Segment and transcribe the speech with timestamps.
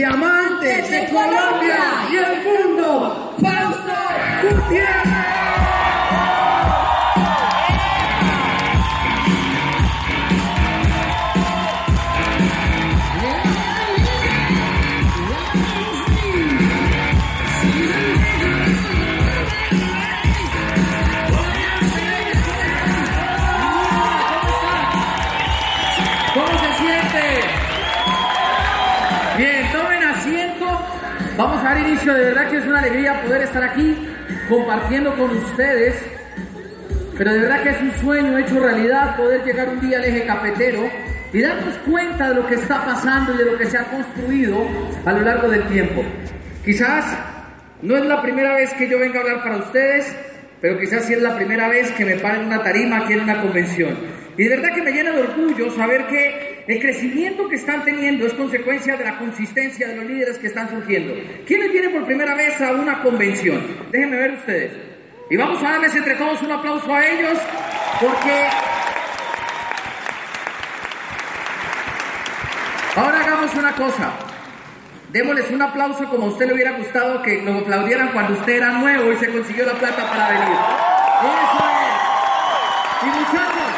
[0.00, 3.92] diamantes de Colombia y el mundo, Fausto
[4.42, 5.19] Gutiérrez.
[31.40, 32.12] Vamos a dar inicio.
[32.12, 33.96] De verdad que es una alegría poder estar aquí
[34.46, 35.94] compartiendo con ustedes.
[37.16, 40.26] Pero de verdad que es un sueño hecho realidad poder llegar un día al eje
[40.26, 40.90] cafetero
[41.32, 44.66] y darnos cuenta de lo que está pasando y de lo que se ha construido
[45.06, 46.04] a lo largo del tiempo.
[46.62, 47.06] Quizás
[47.80, 50.14] no es la primera vez que yo vengo a hablar para ustedes,
[50.60, 53.20] pero quizás sí es la primera vez que me paro en una tarima aquí en
[53.20, 53.96] una convención.
[54.36, 58.24] Y de verdad que me llena de orgullo saber que el crecimiento que están teniendo
[58.26, 61.14] es consecuencia de la consistencia de los líderes que están surgiendo.
[61.44, 63.60] ¿Quiénes vienen por primera vez a una convención?
[63.90, 64.72] Déjenme ver ustedes.
[65.28, 67.36] Y vamos a darles entre todos un aplauso a ellos
[68.00, 68.46] porque
[72.94, 74.12] ahora hagamos una cosa.
[75.10, 78.70] Démosles un aplauso como a usted le hubiera gustado que lo aplaudieran cuando usted era
[78.74, 80.56] nuevo y se consiguió la plata para venir.
[81.20, 83.02] Eso es.
[83.02, 83.72] Y muchachos,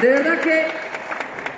[0.00, 0.71] de verdad que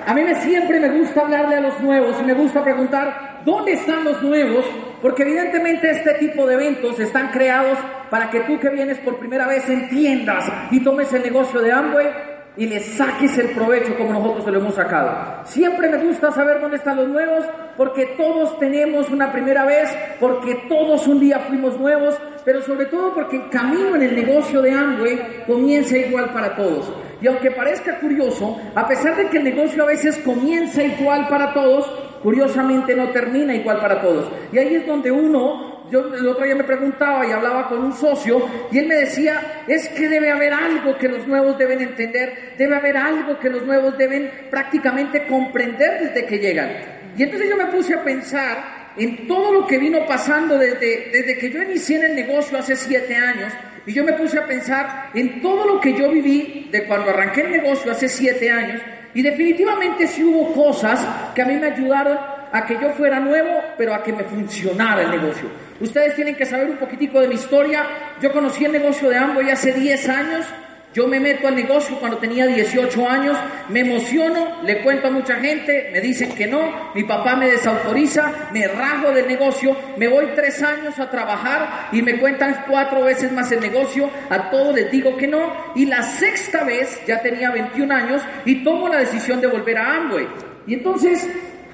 [0.06, 3.72] a mí me, siempre me gusta hablarle a los nuevos y me gusta preguntar dónde
[3.72, 4.64] están los nuevos,
[5.00, 7.78] porque evidentemente este tipo de eventos están creados
[8.11, 12.33] para que tú que vienes por primera vez entiendas y tomes el negocio de Amway
[12.56, 15.44] y le saques el provecho como nosotros se lo hemos sacado.
[15.44, 17.44] Siempre me gusta saber dónde están los nuevos,
[17.77, 23.12] porque todos tenemos una primera vez, porque todos un día fuimos nuevos, pero sobre todo
[23.12, 26.92] porque el camino en el negocio de Amway comienza igual para todos.
[27.20, 31.52] Y aunque parezca curioso, a pesar de que el negocio a veces comienza igual para
[31.55, 31.91] todos,
[32.22, 34.30] curiosamente no termina igual para todos.
[34.52, 37.92] Y ahí es donde uno yo el otro día me preguntaba y hablaba con un
[37.92, 42.55] socio y él me decía, es que debe haber algo que los nuevos deben entender,
[42.58, 46.68] debe haber algo que los nuevos deben prácticamente comprender desde que llegan.
[47.17, 51.39] Y entonces yo me puse a pensar en todo lo que vino pasando desde, desde
[51.39, 53.52] que yo inicié en el negocio hace siete años
[53.86, 57.42] y yo me puse a pensar en todo lo que yo viví de cuando arranqué
[57.42, 58.83] el negocio hace siete años
[59.14, 62.18] y definitivamente sí hubo cosas que a mí me ayudaron
[62.51, 65.64] a que yo fuera nuevo, pero a que me funcionara el negocio.
[65.80, 67.85] Ustedes tienen que saber un poquitico de mi historia.
[68.20, 70.46] Yo conocí el negocio de Amway hace 10 años.
[70.95, 73.36] Yo me meto al negocio cuando tenía 18 años,
[73.68, 78.51] me emociono, le cuento a mucha gente, me dicen que no, mi papá me desautoriza,
[78.52, 83.33] me rajo del negocio, me voy tres años a trabajar y me cuentan cuatro veces
[83.33, 87.51] más el negocio, a todos les digo que no, y la sexta vez ya tenía
[87.51, 90.29] 21 años y tomo la decisión de volver a Amway.
[90.68, 91.29] Y entonces,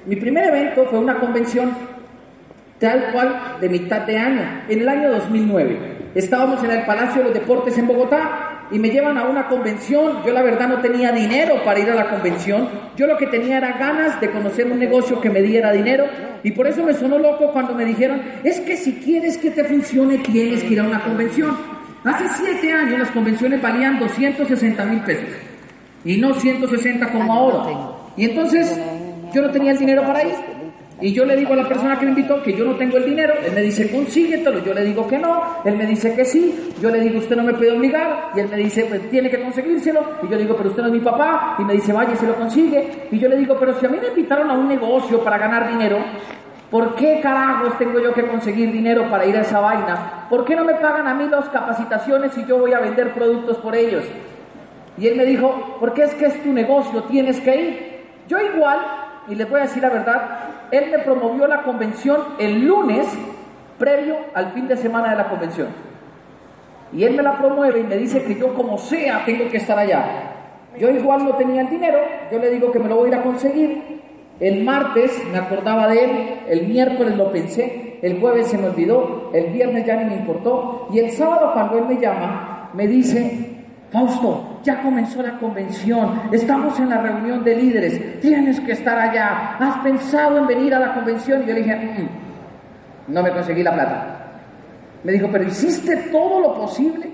[0.07, 1.90] mi primer evento fue una convención
[2.81, 6.11] tal cual de mitad de año, en el año 2009.
[6.15, 10.23] Estábamos en el Palacio de los Deportes en Bogotá y me llevan a una convención.
[10.25, 12.67] Yo la verdad no tenía dinero para ir a la convención.
[12.97, 16.05] Yo lo que tenía era ganas de conocer un negocio que me diera dinero
[16.43, 19.63] y por eso me sonó loco cuando me dijeron, es que si quieres que te
[19.63, 21.55] funcione tienes que ir a una convención.
[22.03, 25.29] Hace siete años las convenciones valían 260 mil pesos
[26.03, 27.69] y no 160 como ahora.
[28.17, 28.75] Y entonces
[29.31, 30.60] yo no tenía el dinero para ir.
[31.01, 33.05] Y yo le digo a la persona que me invitó que yo no tengo el
[33.05, 33.33] dinero.
[33.43, 34.63] Él me dice, consíguetelo.
[34.63, 35.41] Yo le digo que no.
[35.65, 36.71] Él me dice que sí.
[36.79, 38.31] Yo le digo, usted no me puede obligar.
[38.35, 40.01] Y él me dice, pues tiene que conseguírselo.
[40.21, 41.55] Y yo le digo, pero usted no es mi papá.
[41.57, 43.07] Y me dice, vaya y se lo consigue.
[43.11, 45.69] Y yo le digo, pero si a mí me invitaron a un negocio para ganar
[45.71, 45.97] dinero,
[46.69, 50.27] ¿por qué carajos tengo yo que conseguir dinero para ir a esa vaina?
[50.29, 53.57] ¿Por qué no me pagan a mí las capacitaciones si yo voy a vender productos
[53.57, 54.05] por ellos?
[54.99, 57.91] Y él me dijo, porque es que es tu negocio, tienes que ir.
[58.27, 58.79] Yo igual,
[59.27, 63.07] y les voy a decir la verdad, él me promovió la convención el lunes
[63.77, 65.67] previo al fin de semana de la convención.
[66.93, 69.77] Y él me la promueve y me dice que yo como sea tengo que estar
[69.77, 70.33] allá.
[70.77, 71.99] Yo igual no tenía el dinero,
[72.31, 74.01] yo le digo que me lo voy a ir a conseguir.
[74.39, 79.29] El martes me acordaba de él, el miércoles lo pensé, el jueves se me olvidó,
[79.33, 80.87] el viernes ya ni me importó.
[80.91, 86.79] Y el sábado cuando él me llama, me dice, Fausto, ya comenzó la convención, estamos
[86.79, 90.93] en la reunión de líderes, tienes que estar allá, has pensado en venir a la
[90.93, 91.43] convención.
[91.43, 94.17] Y yo le dije, "Mm, no me conseguí la plata.
[95.03, 97.07] Me dijo, pero hiciste todo lo posible.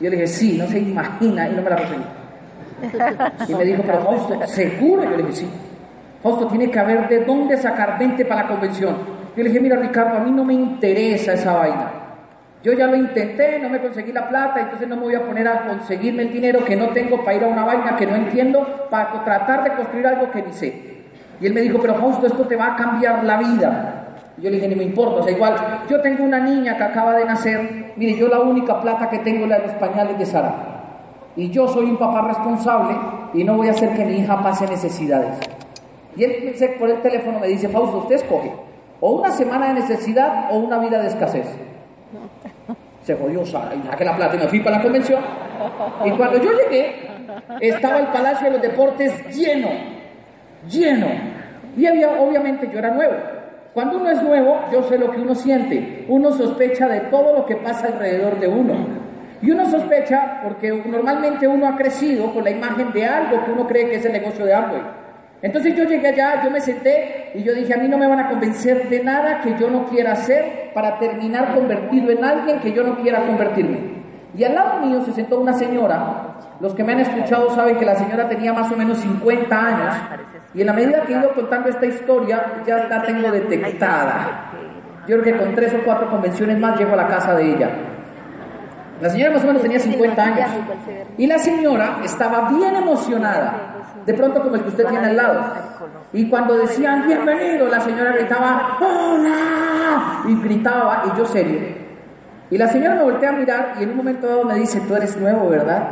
[0.00, 2.04] Y yo le dije, sí, no se imagina, y no me la conseguí.
[3.48, 5.04] Y me dijo, pero Fausto, ¿seguro?
[5.04, 5.50] Yo le dije, sí.
[6.22, 8.96] Fausto, tiene que haber de dónde sacar 20 para la convención.
[9.36, 11.92] Yo le dije, mira Ricardo, a mí no me interesa esa vaina.
[12.64, 15.46] Yo ya lo intenté, no me conseguí la plata, entonces no me voy a poner
[15.46, 18.88] a conseguirme el dinero que no tengo para ir a una vaina que no entiendo,
[18.90, 20.94] para tratar de construir algo que ni sé.
[21.42, 24.16] Y él me dijo, pero Fausto, esto te va a cambiar la vida.
[24.38, 25.54] Y yo le dije, ni me importa, o sea, igual,
[25.90, 29.44] yo tengo una niña que acaba de nacer, mire, yo la única plata que tengo
[29.44, 30.54] es la de los pañales de Sara.
[31.36, 32.96] Y yo soy un papá responsable
[33.34, 35.38] y no voy a hacer que mi hija pase necesidades.
[36.16, 38.52] Y él por el teléfono me dice, Fausto, usted escoge
[39.00, 41.46] o una semana de necesidad o una vida de escasez.
[43.04, 45.22] Se jodió Sara y la plata y me fui para la convención.
[46.06, 47.06] Y cuando yo llegué,
[47.60, 49.68] estaba el Palacio de los Deportes lleno,
[50.66, 51.08] lleno.
[51.76, 53.14] Y había, obviamente yo era nuevo.
[53.74, 56.06] Cuando uno es nuevo, yo sé lo que uno siente.
[56.08, 58.74] Uno sospecha de todo lo que pasa alrededor de uno.
[59.42, 63.66] Y uno sospecha porque normalmente uno ha crecido con la imagen de algo que uno
[63.66, 64.82] cree que es el negocio de Amway.
[65.42, 68.20] Entonces yo llegué allá, yo me senté y yo dije, a mí no me van
[68.20, 72.72] a convencer de nada que yo no quiera hacer para terminar convertido en alguien que
[72.72, 73.94] yo no quiera convertirme.
[74.36, 77.84] Y al lado mío se sentó una señora, los que me han escuchado saben que
[77.84, 79.94] la señora tenía más o menos 50 años,
[80.54, 84.50] y en la medida que he ido contando esta historia, ya la tengo detectada.
[85.06, 87.70] Yo creo que con tres o cuatro convenciones más llego a la casa de ella.
[89.00, 90.50] La señora más o menos tenía 50 años.
[91.18, 93.74] Y la señora estaba bien emocionada
[94.06, 95.44] de pronto como el que usted tiene al lado.
[96.12, 99.73] Y cuando decían bienvenido, la señora gritaba ¡Hola!
[100.26, 101.60] Y gritaba, y yo serio.
[102.50, 104.94] Y la señora me voltea a mirar y en un momento dado me dice, tú
[104.94, 105.88] eres nuevo, ¿verdad?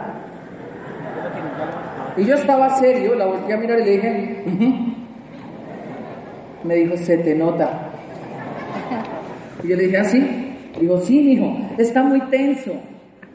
[2.16, 4.44] Y yo estaba serio, la volteé a mirar y le dije,
[6.64, 7.68] me dijo, se te nota.
[9.62, 10.38] Y yo le dije, ¿así?
[10.74, 12.72] ¿Ah, Digo, sí, mijo, está muy tenso.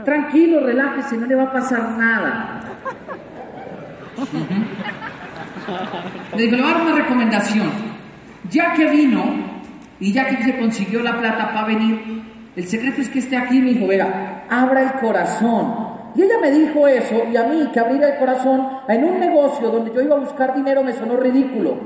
[0.04, 2.62] Tranquilo, relájese, no le va a pasar nada.
[6.36, 7.70] Le digo, le voy a dar una recomendación.
[8.50, 9.24] Ya que vino
[10.00, 12.24] y ya que se consiguió la plata para venir,
[12.56, 15.88] el secreto es que esté aquí, mi hijo, vea, abra el corazón.
[16.16, 19.70] Y ella me dijo eso, y a mí que abriera el corazón en un negocio
[19.70, 21.78] donde yo iba a buscar dinero me sonó ridículo.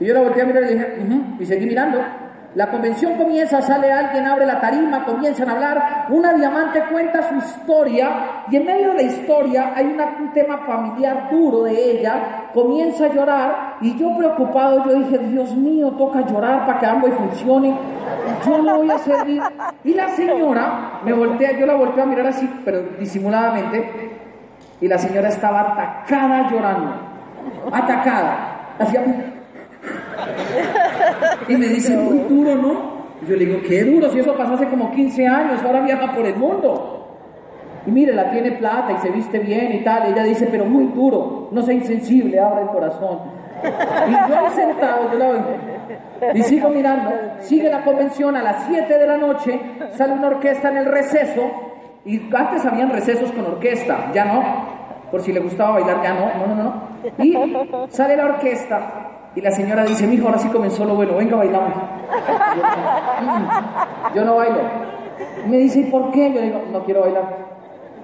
[0.00, 0.96] Y yo la volteé a mirar y dije,
[1.40, 1.98] y seguí mirando.
[2.54, 7.36] La convención comienza, sale alguien, abre la tarima, comienzan a hablar, una diamante cuenta su
[7.36, 13.04] historia y en medio de la historia hay un tema familiar duro de ella, comienza
[13.04, 17.76] a llorar y yo preocupado, yo dije, Dios mío, toca llorar para que ambos funcione,
[18.46, 19.42] yo no voy a servir.
[19.84, 24.18] Y la señora me voltea, yo la volteo a mirar así, pero disimuladamente,
[24.80, 26.94] y la señora estaba atacada llorando,
[27.70, 29.04] atacada, hacía
[31.48, 32.98] y me dice, muy duro, ¿no?
[33.26, 36.24] yo le digo, qué duro, si eso pasó hace como 15 años, ahora viaja por
[36.24, 36.94] el mundo.
[37.86, 40.08] Y mire, la tiene plata y se viste bien y tal.
[40.08, 43.18] Y ella dice, pero muy duro, no sea insensible, abra el corazón.
[44.08, 48.98] Y yo ahí sentado, yo la y sigo mirando, sigue la convención a las 7
[48.98, 49.60] de la noche,
[49.92, 51.50] sale una orquesta en el receso,
[52.04, 54.42] y antes habían recesos con orquesta, ya no,
[55.10, 56.88] por si le gustaba bailar, ya no, no, no, no.
[57.24, 57.34] Y
[57.88, 58.97] sale la orquesta,
[59.38, 61.72] y la señora dice, mi hijo, ahora sí comenzó lo bueno, venga, bailamos.
[63.20, 64.58] Mm, yo no bailo.
[65.46, 66.32] Y me dice, ¿y por qué?
[66.32, 67.36] Yo digo, no quiero bailar.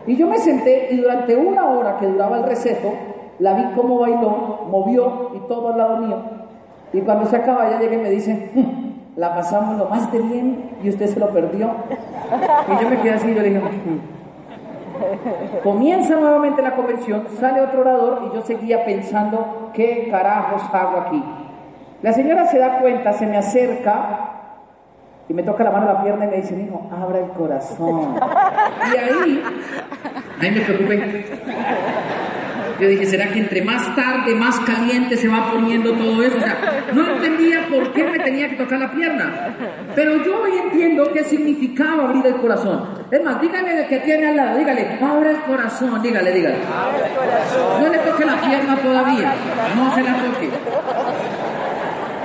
[0.06, 2.92] Y yo me senté y durante una hora que duraba el receso,
[3.40, 6.18] la vi cómo bailó, movió y todo al lado mío.
[6.92, 10.20] Y cuando se acaba, ella llega y me dice, mm, la pasamos lo más de
[10.20, 11.68] bien y usted se lo perdió.
[12.68, 14.23] Y yo me quedé así, yo le dije, mm".
[15.62, 21.22] Comienza nuevamente la convención, sale otro orador y yo seguía pensando, ¿qué carajos hago aquí?
[22.02, 24.30] La señora se da cuenta, se me acerca
[25.28, 28.16] y me toca la mano a la pierna y me dice, hijo, abra el corazón.
[28.92, 29.42] Y ahí,
[30.40, 31.24] ahí me preocupé.
[32.80, 36.36] Yo dije, ¿será que entre más tarde, más caliente se va poniendo todo eso?
[36.36, 39.54] O sea, no entendía por qué me tenía que tocar la pierna.
[39.94, 42.88] Pero yo hoy entiendo qué significaba abrir el corazón.
[43.10, 46.56] Es más, dígale que tiene al lado, dígale, abre el corazón, dígale, dígale.
[47.80, 49.34] No le toque la pierna todavía,
[49.76, 50.50] no se la toque.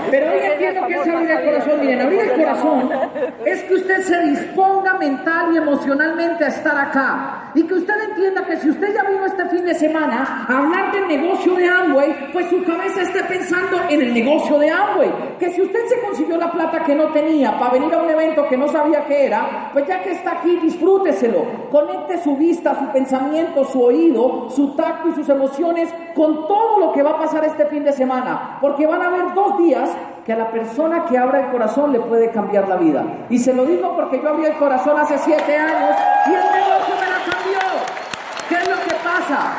[0.10, 1.80] Pero hoy entiendo que es abrir el corazón.
[1.82, 2.90] Miren, abrir el corazón
[3.46, 7.52] es que usted se disponga mental y emocionalmente a estar acá.
[7.56, 10.92] Y que usted entienda que si usted ya vino este fin de semana a hablar
[10.92, 15.12] del negocio de Amway, pues su cabeza esté pensando en el negocio de Amway.
[15.40, 18.48] Que si usted se consiguió la plata que no tenía para venir a un evento
[18.48, 21.70] que no sabía qué era, pues ya que está aquí, disfrúteselo.
[21.72, 26.92] Conecte su vista, su pensamiento, su oído, su tacto y sus emociones con todo lo
[26.92, 28.58] que va a pasar este fin de semana.
[28.62, 29.90] Porque van a haber dos días
[30.26, 33.04] que a la persona que abra el corazón le puede cambiar la vida.
[33.30, 35.96] Y se lo digo porque yo abrí el corazón hace siete años
[36.28, 37.60] y el negocio me la cambió.
[38.48, 39.54] ¿Qué es lo que pasa?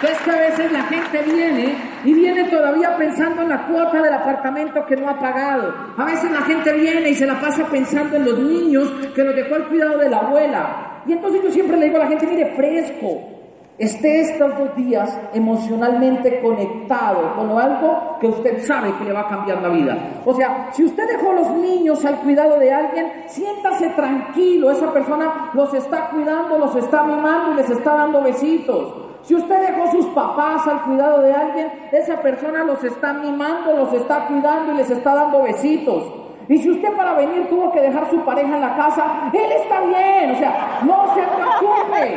[0.00, 4.00] Que es que a veces la gente viene y viene todavía pensando en la cuota
[4.00, 5.74] del apartamento que no ha pagado.
[5.96, 9.34] A veces la gente viene y se la pasa pensando en los niños que los
[9.34, 11.02] dejó al cuidado de la abuela.
[11.06, 13.39] Y entonces yo siempre le digo a la gente, mire, fresco,
[13.80, 19.28] esté estos dos días emocionalmente conectado con algo que usted sabe que le va a
[19.28, 19.96] cambiar la vida.
[20.26, 25.50] O sea, si usted dejó los niños al cuidado de alguien, siéntase tranquilo, esa persona
[25.54, 28.94] los está cuidando, los está mimando y les está dando besitos.
[29.22, 33.94] Si usted dejó sus papás al cuidado de alguien, esa persona los está mimando, los
[33.94, 36.19] está cuidando y les está dando besitos.
[36.50, 39.82] Y si usted para venir tuvo que dejar su pareja en la casa, él está
[39.82, 42.16] bien, o sea, no se preocupe.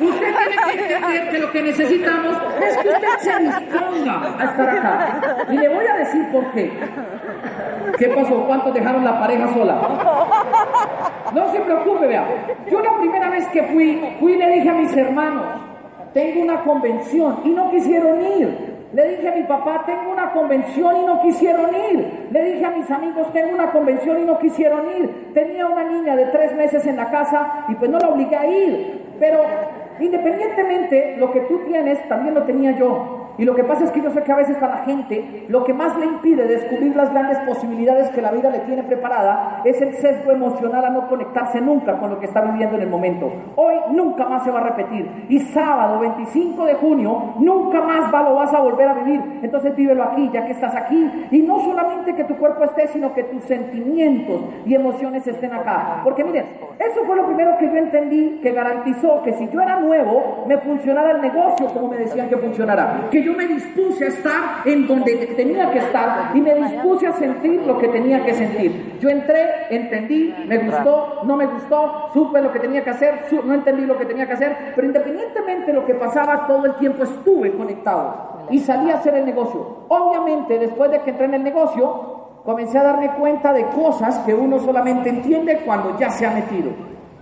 [0.00, 4.68] Usted tiene que entender que lo que necesitamos es que usted se disponga a estar
[4.68, 5.46] acá.
[5.48, 6.78] Y le voy a decir por qué.
[7.96, 8.44] ¿Qué pasó?
[8.46, 9.80] ¿Cuántos dejaron la pareja sola?
[11.32, 12.26] No se preocupe, vea.
[12.70, 15.46] Yo la primera vez que fui, fui y le dije a mis hermanos,
[16.12, 18.73] tengo una convención y no quisieron ir.
[18.94, 22.28] Le dije a mi papá, tengo una convención y no quisieron ir.
[22.30, 25.32] Le dije a mis amigos, tengo una convención y no quisieron ir.
[25.34, 28.46] Tenía una niña de tres meses en la casa y pues no la obligué a
[28.46, 29.16] ir.
[29.18, 29.40] Pero
[29.98, 33.23] independientemente, lo que tú tienes, también lo tenía yo.
[33.38, 35.64] Y lo que pasa es que yo sé que a veces para la gente lo
[35.64, 39.80] que más le impide descubrir las grandes posibilidades que la vida le tiene preparada es
[39.80, 43.32] el sesgo emocional a no conectarse nunca con lo que está viviendo en el momento.
[43.56, 45.26] Hoy nunca más se va a repetir.
[45.28, 49.40] Y sábado 25 de junio nunca más va, lo vas a volver a vivir.
[49.42, 51.28] Entonces vívelo aquí, ya que estás aquí.
[51.30, 56.00] Y no solamente que tu cuerpo esté, sino que tus sentimientos y emociones estén acá.
[56.04, 56.46] Porque miren,
[56.78, 60.58] eso fue lo primero que yo entendí que garantizó que si yo era nuevo, me
[60.58, 63.08] funcionara el negocio como me decían que funcionara.
[63.10, 67.12] Que yo me dispuse a estar en donde tenía que estar y me dispuse a
[67.12, 68.98] sentir lo que tenía que sentir.
[69.00, 73.54] Yo entré, entendí, me gustó, no me gustó, supe lo que tenía que hacer, no
[73.54, 77.04] entendí lo que tenía que hacer, pero independientemente de lo que pasaba, todo el tiempo
[77.04, 79.86] estuve conectado y salí a hacer el negocio.
[79.88, 84.34] Obviamente, después de que entré en el negocio, comencé a darme cuenta de cosas que
[84.34, 86.70] uno solamente entiende cuando ya se ha metido.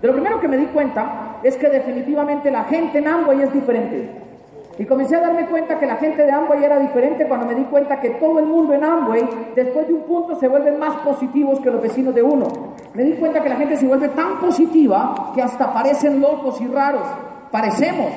[0.01, 3.53] De lo primero que me di cuenta es que definitivamente la gente en Amway es
[3.53, 4.32] diferente.
[4.79, 7.65] Y comencé a darme cuenta que la gente de Amway era diferente cuando me di
[7.65, 9.23] cuenta que todo el mundo en Amway,
[9.55, 12.47] después de un punto, se vuelven más positivos que los vecinos de uno.
[12.95, 16.67] Me di cuenta que la gente se vuelve tan positiva que hasta parecen locos y
[16.69, 17.07] raros.
[17.51, 18.13] Parecemos.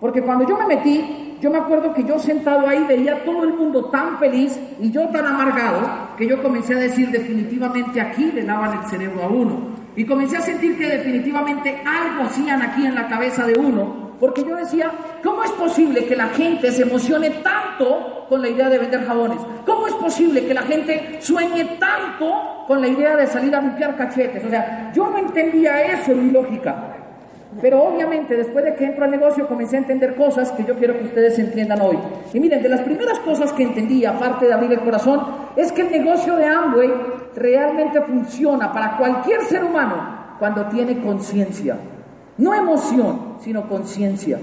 [0.00, 3.54] Porque cuando yo me metí, yo me acuerdo que yo sentado ahí veía todo el
[3.54, 5.80] mundo tan feliz y yo tan amargado
[6.16, 9.80] que yo comencé a decir definitivamente aquí le lavan el cerebro a uno.
[9.94, 14.44] Y comencé a sentir que definitivamente algo hacían aquí en la cabeza de uno porque
[14.44, 14.92] yo decía,
[15.24, 19.38] ¿cómo es posible que la gente se emocione tanto con la idea de vender jabones?
[19.64, 23.96] ¿Cómo es posible que la gente sueñe tanto con la idea de salir a limpiar
[23.96, 24.44] cachetes?
[24.44, 26.98] O sea, yo no entendía eso en mi lógica.
[27.60, 30.96] Pero obviamente después de que entro al negocio comencé a entender cosas que yo quiero
[30.98, 31.98] que ustedes entiendan hoy.
[32.32, 35.20] Y miren, de las primeras cosas que entendí, aparte de abrir el corazón,
[35.56, 36.90] es que el negocio de Amway
[37.34, 41.76] realmente funciona para cualquier ser humano cuando tiene conciencia.
[42.40, 44.38] No emoción, sino conciencia.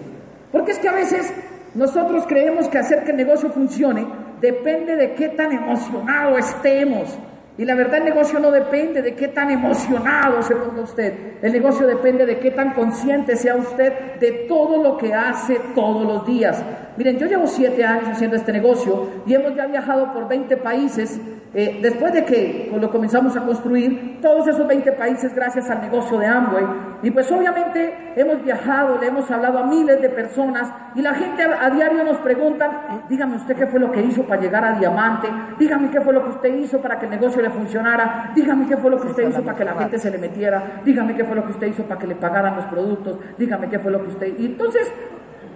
[0.52, 1.34] Porque es que a veces
[1.74, 4.06] nosotros creemos que hacer que el negocio funcione
[4.40, 7.10] depende de qué tan emocionado estemos.
[7.58, 11.40] Y la verdad el negocio no depende de qué tan emocionado se ponga usted.
[11.42, 16.06] El negocio depende de qué tan consciente sea usted de todo lo que hace todos
[16.06, 16.64] los días.
[16.98, 21.20] Miren, yo llevo siete años haciendo este negocio y hemos ya viajado por 20 países
[21.54, 26.20] eh, después de que lo comenzamos a construir, todos esos 20 países gracias al negocio
[26.20, 26.66] de Amway,
[27.04, 31.44] y pues obviamente hemos viajado, le hemos hablado a miles de personas y la gente
[31.44, 35.30] a, diario nos preguntan, dígame usted qué fue lo que hizo para llegar a diamante,
[35.58, 38.78] dígame qué fue lo que usted hizo para que el negocio le funcionara, dígame qué
[38.78, 41.36] fue lo que usted hizo para que la gente se le metiera, dígame qué fue
[41.36, 44.10] lo que usted hizo para que le pagaran los productos, dígame qué fue lo que
[44.10, 44.38] usted...
[44.38, 44.92] Y entonces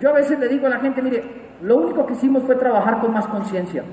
[0.01, 1.23] yo a veces le digo a la gente, mire,
[1.61, 3.83] lo único que hicimos fue trabajar con más conciencia.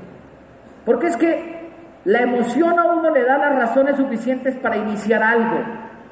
[0.87, 1.69] Porque es que
[2.05, 5.59] la emoción a uno le da las razones suficientes para iniciar algo,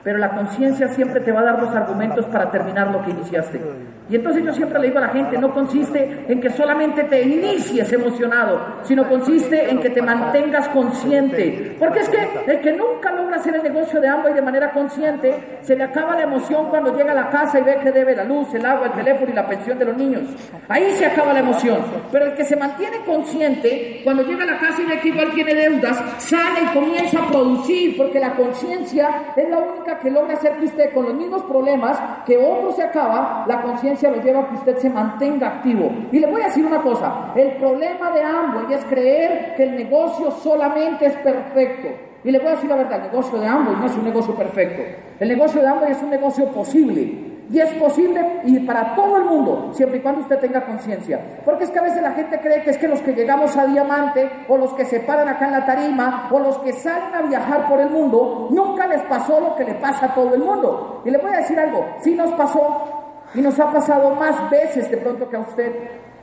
[0.04, 3.58] pero la conciencia siempre te va a dar los argumentos para terminar lo que iniciaste.
[4.08, 7.22] Y entonces yo siempre le digo a la gente, no consiste en que solamente te
[7.22, 11.74] inicies emocionado, sino consiste en que te mantengas consciente.
[11.76, 14.70] Porque es que el que nunca logra hacer el negocio de ambos y de manera
[14.70, 18.14] consciente, se le acaba la emoción cuando llega a la casa y ve que debe
[18.14, 20.22] la luz, el agua, el teléfono y la pensión de los niños.
[20.68, 21.78] Ahí se acaba la emoción.
[22.12, 25.32] Pero el que se mantiene consciente, cuando llega a la casa y ve que igual
[25.34, 30.34] tiene deudas, sale y comienza a producir, porque la conciencia es la única que logra
[30.34, 34.40] hacer que usted con los mismos problemas que otro se acaba, la conciencia lo lleva
[34.40, 35.90] a que usted se mantenga activo.
[36.12, 39.76] Y le voy a decir una cosa, el problema de Amway es creer que el
[39.76, 41.88] negocio solamente es perfecto.
[42.24, 44.34] Y le voy a decir la verdad, el negocio de Amway no es un negocio
[44.34, 44.82] perfecto.
[45.20, 47.36] El negocio de Amway es un negocio posible.
[47.48, 51.20] Y es posible y para todo el mundo, siempre y cuando usted tenga conciencia.
[51.44, 53.66] Porque es que a veces la gente cree que es que los que llegamos a
[53.66, 57.22] diamante, o los que se paran acá en la tarima, o los que salen a
[57.22, 61.02] viajar por el mundo, nunca les pasó lo que le pasa a todo el mundo.
[61.04, 63.05] Y le voy a decir algo, si nos pasó,
[63.36, 65.72] Y nos ha pasado más veces de pronto que a usted.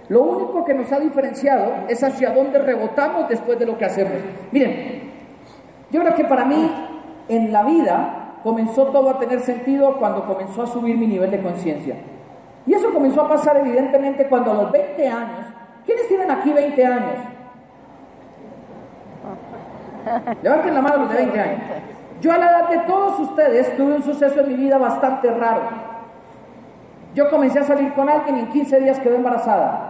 [0.09, 4.13] Lo único que nos ha diferenciado es hacia dónde rebotamos después de lo que hacemos.
[4.51, 5.11] Miren,
[5.91, 6.71] yo creo que para mí
[7.29, 11.39] en la vida comenzó todo a tener sentido cuando comenzó a subir mi nivel de
[11.39, 11.95] conciencia.
[12.65, 15.45] Y eso comenzó a pasar evidentemente cuando a los 20 años,
[15.85, 17.17] ¿quiénes tienen aquí 20 años?
[20.41, 21.61] Levanten la mano los de 20 años.
[22.21, 25.92] Yo a la edad de todos ustedes tuve un suceso en mi vida bastante raro.
[27.13, 29.89] Yo comencé a salir con alguien y en 15 días quedé embarazada.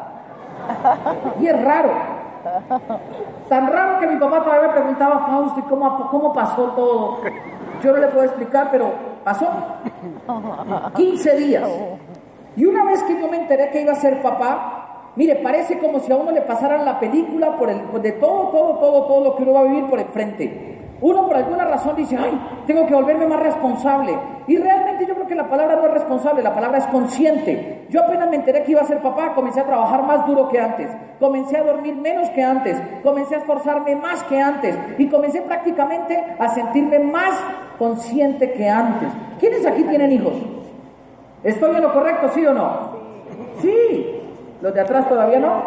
[1.39, 1.92] Y es raro.
[3.50, 7.22] Tan raro que mi papá todavía me preguntaba, Fausto, ¿y cómo, cómo pasó todo?
[7.82, 8.92] Yo no le puedo explicar, pero
[9.24, 9.48] pasó.
[10.96, 11.70] 15 días.
[12.56, 16.00] Y una vez que yo me enteré que iba a ser papá, mire, parece como
[16.00, 19.36] si a uno le pasaran la película por el, de todo, todo, todo, todo lo
[19.36, 20.83] que uno va a vivir por el frente.
[21.01, 24.17] Uno por alguna razón dice, ay, tengo que volverme más responsable.
[24.47, 27.85] Y realmente yo creo que la palabra no es responsable, la palabra es consciente.
[27.89, 30.59] Yo apenas me enteré que iba a ser papá, comencé a trabajar más duro que
[30.59, 35.41] antes, comencé a dormir menos que antes, comencé a esforzarme más que antes y comencé
[35.41, 37.33] prácticamente a sentirme más
[37.77, 39.09] consciente que antes.
[39.39, 40.33] ¿Quiénes aquí tienen hijos?
[41.43, 42.93] ¿Estoy en lo correcto, sí o no?
[43.62, 44.21] Sí.
[44.62, 45.62] ¿Los de atrás todavía no?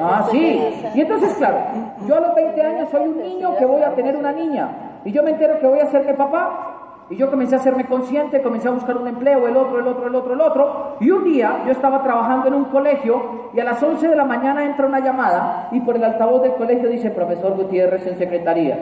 [0.00, 0.60] Ah, sí.
[0.94, 1.58] Y entonces, claro,
[2.06, 5.00] yo a los 20 años soy un niño que voy a tener una niña.
[5.04, 6.68] Y yo me entero que voy a hacerme papá.
[7.10, 10.06] Y yo comencé a hacerme consciente, comencé a buscar un empleo, el otro, el otro,
[10.06, 10.96] el otro, el otro.
[11.00, 14.24] Y un día yo estaba trabajando en un colegio y a las 11 de la
[14.24, 18.78] mañana entra una llamada y por el altavoz del colegio dice profesor Gutiérrez en secretaría.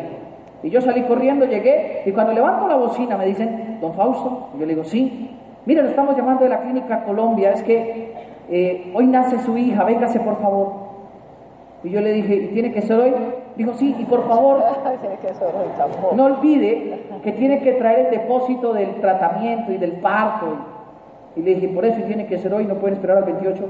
[0.62, 4.60] Y yo salí corriendo, llegué y cuando levanto la bocina me dicen, don Fausto, y
[4.60, 8.12] yo le digo, sí, mire, lo estamos llamando de la clínica Colombia, es que
[8.48, 10.89] eh, hoy nace su hija, véngase por favor.
[11.82, 13.14] Y yo le dije, ¿y tiene que ser hoy?
[13.56, 14.62] Dijo, sí, y por favor,
[16.14, 20.56] no olvide que tiene que traer el depósito del tratamiento y del parto.
[21.36, 23.64] Y le dije, por eso tiene que ser hoy, no pueden esperar al 28.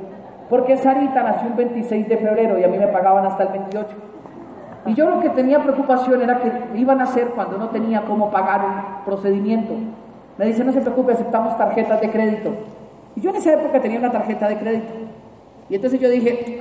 [0.49, 3.88] Porque Sarita nació el 26 de febrero y a mí me pagaban hasta el 28.
[4.87, 8.31] Y yo lo que tenía preocupación era que iban a hacer cuando no tenía cómo
[8.31, 9.75] pagar un procedimiento.
[10.38, 12.51] Me dice, no se preocupe, aceptamos tarjetas de crédito.
[13.14, 14.92] Y yo en esa época tenía una tarjeta de crédito.
[15.68, 16.61] Y entonces yo dije,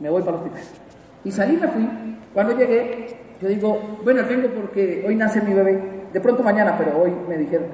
[0.00, 0.62] me voy para el hospital.
[1.24, 1.88] Y salí, me fui.
[2.34, 6.06] Cuando llegué, yo digo, bueno, vengo porque hoy nace mi bebé.
[6.12, 7.66] De pronto mañana, pero hoy me dijeron.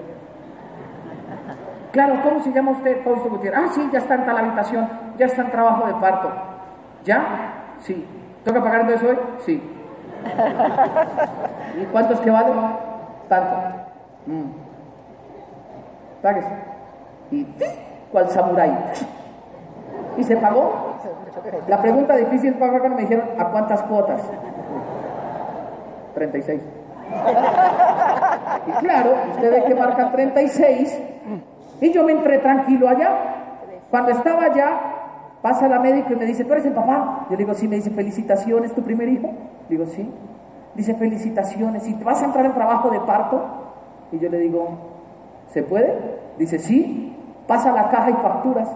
[1.93, 3.61] Claro, ¿cómo se llama usted, Fausto Gutiérrez?
[3.63, 6.33] Ah, sí, ya está en tal habitación, ya está en trabajo de parto.
[7.05, 7.75] ¿Ya?
[7.81, 8.07] Sí.
[8.45, 9.19] ¿Toca pagar entonces hoy?
[9.41, 9.63] Sí.
[11.83, 12.53] ¿Y cuánto es que vale?
[13.29, 13.57] Tanto.
[14.27, 14.45] Mm.
[16.23, 16.51] Páguese.
[17.31, 17.47] Y
[18.11, 18.77] cual samurái.
[20.17, 20.92] Y se pagó.
[21.69, 24.21] La pregunta difícil fue cuando me dijeron, ¿a cuántas cuotas?
[26.15, 26.61] 36.
[28.67, 31.01] Y claro, usted ve que marca 36
[31.81, 33.11] y yo me entré tranquilo allá.
[33.91, 34.81] Cuando estaba allá,
[35.43, 37.27] pasa la médica y me dice, ¿tú eres el papá?
[37.29, 39.31] Yo le digo, sí, me dice, felicitaciones, ¿tu primer hijo?
[39.69, 40.11] Digo, sí.
[40.75, 43.43] Dice, felicitaciones, ¿y te vas a entrar en trabajo de parto?
[44.13, 44.69] Y yo le digo,
[45.49, 45.99] ¿se puede?
[46.39, 47.17] Dice, sí,
[47.47, 48.69] pasa la caja y facturas.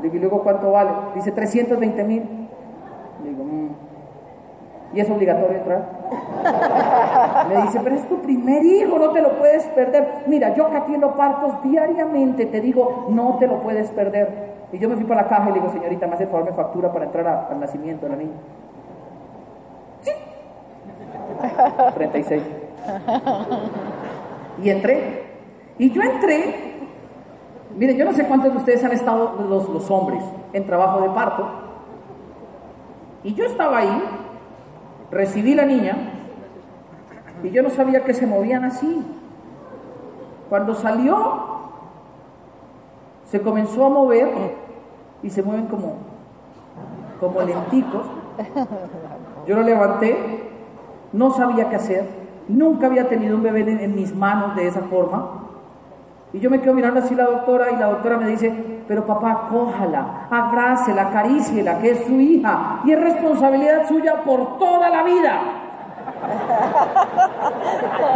[0.00, 0.90] Le digo, ¿y luego cuánto vale?
[1.14, 2.48] Dice, 320 mil.
[3.22, 3.68] Le digo, mmm.
[4.94, 5.96] ¿y es obligatorio entrar?
[7.48, 10.24] Me dice, pero es tu primer hijo, no te lo puedes perder.
[10.26, 14.56] Mira, yo que atiendo partos diariamente, te digo, no te lo puedes perder.
[14.72, 16.52] Y yo me fui para la caja y le digo, señorita, me hace favor, me
[16.52, 18.36] factura para entrar al nacimiento de la niña.
[20.00, 20.12] Sí.
[21.94, 22.42] 36.
[24.62, 25.24] Y entré.
[25.78, 26.75] Y yo entré.
[27.76, 31.46] Miren, yo no sé cuántos de ustedes han estado, los, hombres, en trabajo de parto.
[33.22, 34.02] Y yo estaba ahí,
[35.10, 35.94] recibí la niña,
[37.42, 39.04] y yo no sabía que se movían así.
[40.48, 41.40] Cuando salió,
[43.24, 44.54] se comenzó a mover
[45.22, 45.96] y se mueven como,
[47.20, 48.06] como lenticos.
[49.46, 50.50] Yo lo levanté,
[51.12, 52.08] no sabía qué hacer,
[52.48, 55.42] nunca había tenido un bebé en mis manos de esa forma.
[56.36, 58.52] Y yo me quedo mirando así la doctora y la doctora me dice,
[58.86, 64.90] pero papá, cójala, abrácela, acaríciela, que es su hija y es responsabilidad suya por toda
[64.90, 65.40] la vida.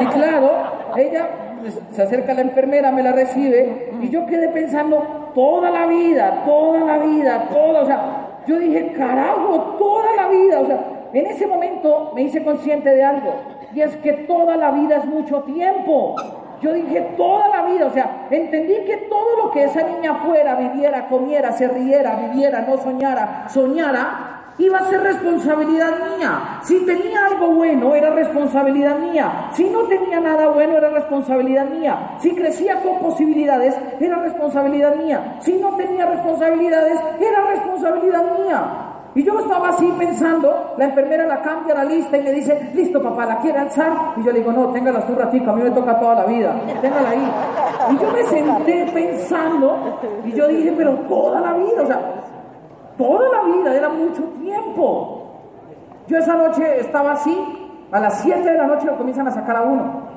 [0.00, 0.50] Y claro,
[0.96, 1.28] ella
[1.62, 5.86] pues, se acerca a la enfermera, me la recibe y yo quedé pensando toda la
[5.86, 10.78] vida, toda la vida, toda, o sea, yo dije, carajo, toda la vida, o sea,
[11.14, 13.32] en ese momento me hice consciente de algo
[13.72, 16.16] y es que toda la vida es mucho tiempo.
[16.60, 20.54] Yo dije toda la vida, o sea, entendí que todo lo que esa niña fuera,
[20.56, 26.60] viviera, comiera, se riera, viviera, no soñara, soñara, iba a ser responsabilidad mía.
[26.62, 29.48] Si tenía algo bueno, era responsabilidad mía.
[29.52, 32.16] Si no tenía nada bueno, era responsabilidad mía.
[32.18, 35.38] Si crecía con posibilidades, era responsabilidad mía.
[35.40, 38.99] Si no tenía responsabilidades, era responsabilidad mía.
[39.14, 43.02] Y yo estaba así pensando, la enfermera la cambia la lista y me dice, listo
[43.02, 43.92] papá, ¿la quiere alzar?
[44.16, 46.24] Y yo le digo, no, téngala tú un ratito, a mí me toca toda la
[46.26, 47.32] vida, téngala ahí.
[47.90, 52.00] Y yo me senté pensando y yo dije, pero toda la vida, o sea,
[52.96, 55.16] toda la vida, era mucho tiempo.
[56.06, 57.36] Yo esa noche estaba así,
[57.90, 60.08] a las 7 de la noche lo comienzan a sacar a uno.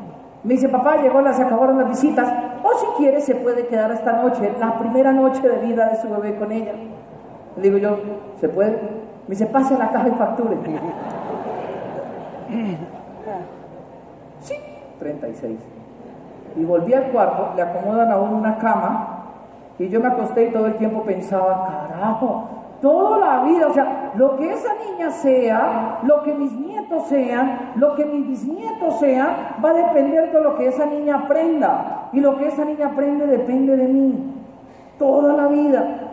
[0.44, 4.22] Me dice, papá, llegó, se acabaron las visitas, o si quiere se puede quedar esta
[4.22, 6.74] noche, la primera noche de vida de su bebé con ella.
[7.56, 7.98] Le digo yo,
[8.44, 8.72] ¿se puede?
[8.72, 10.58] Me dice, pase a la caja y facture.
[14.42, 14.56] Sí,
[15.00, 15.58] 36.
[16.58, 19.24] Y volví al cuarto, le acomodan a uno una cama,
[19.80, 22.50] y yo me acosté y todo el tiempo pensaba, carajo,
[22.82, 27.72] toda la vida, o sea, lo que esa niña sea, lo que mis nietos sean,
[27.76, 29.30] lo que mis bisnietos sean,
[29.64, 32.10] va a depender de lo que esa niña aprenda.
[32.12, 34.34] Y lo que esa niña aprende depende de mí.
[35.00, 36.04] Toda la vida.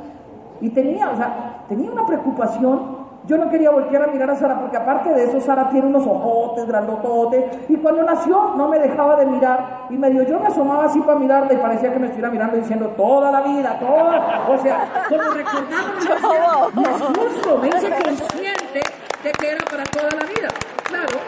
[0.61, 3.01] Y tenía, o sea, tenía una preocupación.
[3.27, 6.07] Yo no quería voltear a mirar a Sara porque aparte de eso Sara tiene unos
[6.07, 7.45] ojotes, grandototes.
[7.69, 9.87] Y cuando nació no me dejaba de mirar.
[9.91, 12.89] Y medio yo me asomaba así para mirarla y parecía que me estuviera mirando diciendo
[12.97, 14.47] toda la vida, toda.
[14.49, 18.81] O sea, como recordaba, no es justo, me hice consciente
[19.23, 20.49] de que era para toda la vida.
[20.85, 21.19] Claro.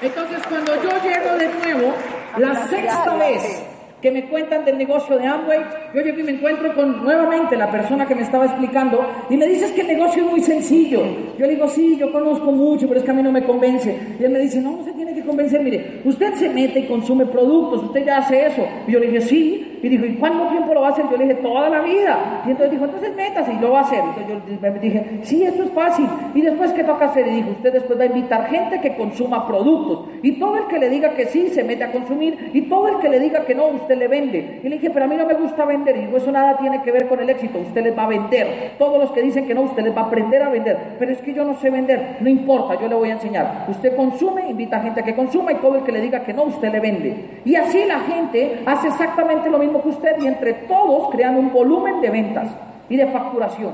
[0.00, 1.94] Entonces cuando yo llego de nuevo,
[2.36, 3.75] la sexta vez
[4.06, 5.58] que me cuentan del negocio de Amway,
[5.92, 9.48] yo llego y me encuentro con nuevamente la persona que me estaba explicando y me
[9.48, 11.02] dices que el negocio es muy sencillo.
[11.36, 13.98] Yo le digo, sí, yo conozco mucho, pero es que a mí no me convence.
[14.20, 16.86] Y él me dice, no, no se tiene que convencer, mire, usted se mete y
[16.86, 18.64] consume productos, usted ya hace eso.
[18.86, 19.72] Y yo le dije, sí.
[19.86, 21.04] Y dijo, ¿y cuánto tiempo lo va a hacer?
[21.08, 22.42] Yo le dije, toda la vida.
[22.44, 24.00] Y entonces dijo, entonces métase y lo va a hacer.
[24.00, 26.08] Entonces yo me dije, sí, eso es fácil.
[26.34, 27.24] Y después, ¿qué toca hacer?
[27.28, 30.08] Y dijo, usted después va a invitar gente que consuma productos.
[30.22, 32.50] Y todo el que le diga que sí, se mete a consumir.
[32.52, 34.60] Y todo el que le diga que no, usted le vende.
[34.64, 35.96] Y le dije, pero a mí no me gusta vender.
[35.96, 37.60] Y dijo, eso nada tiene que ver con el éxito.
[37.60, 38.72] Usted les va a vender.
[38.78, 40.96] Todos los que dicen que no, usted les va a aprender a vender.
[40.98, 42.16] Pero es que yo no sé vender.
[42.18, 43.66] No importa, yo le voy a enseñar.
[43.68, 45.52] Usted consume, invita a gente que consuma.
[45.52, 47.40] Y todo el que le diga que no, usted le vende.
[47.44, 50.16] Y así la gente hace exactamente lo mismo que usted.
[50.20, 52.48] Y entre todos crean un volumen de ventas
[52.88, 53.72] y de facturación.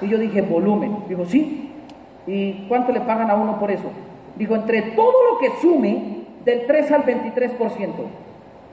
[0.00, 1.04] Y yo dije, volumen.
[1.08, 1.72] Dijo, sí.
[2.26, 3.90] ¿Y cuánto le pagan a uno por eso?
[4.36, 7.90] Dijo, entre todo lo que sume, del 3 al 23%.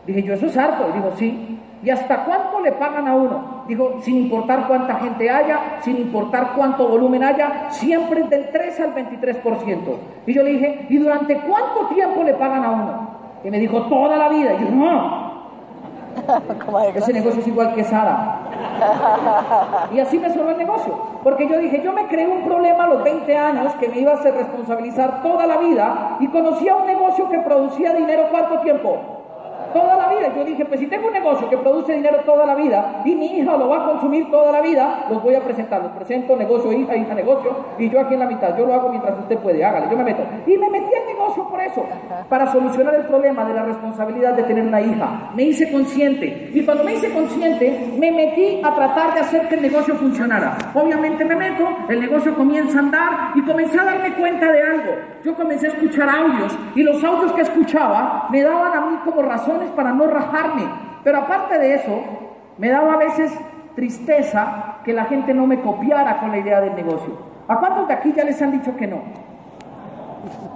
[0.05, 0.91] Dije, yo, eso es harto.
[0.93, 1.59] Dijo, sí.
[1.83, 3.63] ¿Y hasta cuánto le pagan a uno?
[3.67, 8.95] Dijo, sin importar cuánta gente haya, sin importar cuánto volumen haya, siempre del 3 al
[8.95, 9.77] 23%.
[10.25, 13.09] Y yo le dije, ¿y durante cuánto tiempo le pagan a uno?
[13.43, 14.53] Y me dijo, toda la vida.
[14.53, 15.26] Y yo, no.
[16.95, 18.41] Ese negocio es igual que Sara.
[19.91, 20.93] Y así me sonó el negocio.
[21.23, 24.11] Porque yo dije, yo me creé un problema a los 20 años que me iba
[24.11, 29.16] a hacer responsabilizar toda la vida y conocía un negocio que producía dinero cuánto tiempo?
[29.77, 30.33] Toda la vida.
[30.35, 33.37] Yo dije, pues si tengo un negocio que produce dinero toda la vida y mi
[33.37, 35.83] hija lo va a consumir toda la vida, los voy a presentar.
[35.83, 38.57] Los presento, negocio, hija, hija, negocio, y yo aquí en la mitad.
[38.57, 40.23] Yo lo hago mientras usted puede, hágale, yo me meto.
[40.47, 41.85] Y me metí al negocio por eso,
[42.27, 45.31] para solucionar el problema de la responsabilidad de tener una hija.
[45.35, 46.49] Me hice consciente.
[46.53, 50.57] Y cuando me hice consciente, me metí a tratar de hacer que el negocio funcionara.
[50.73, 54.93] Obviamente me meto, el negocio comienza a andar y comencé a darme cuenta de algo.
[55.23, 59.21] Yo comencé a escuchar audios y los audios que escuchaba me daban a mí como
[59.21, 60.63] razones para no rajarme.
[61.03, 62.01] Pero aparte de eso,
[62.57, 63.31] me daba a veces
[63.75, 67.13] tristeza que la gente no me copiara con la idea del negocio.
[67.47, 69.01] ¿A cuántos de aquí ya les han dicho que no?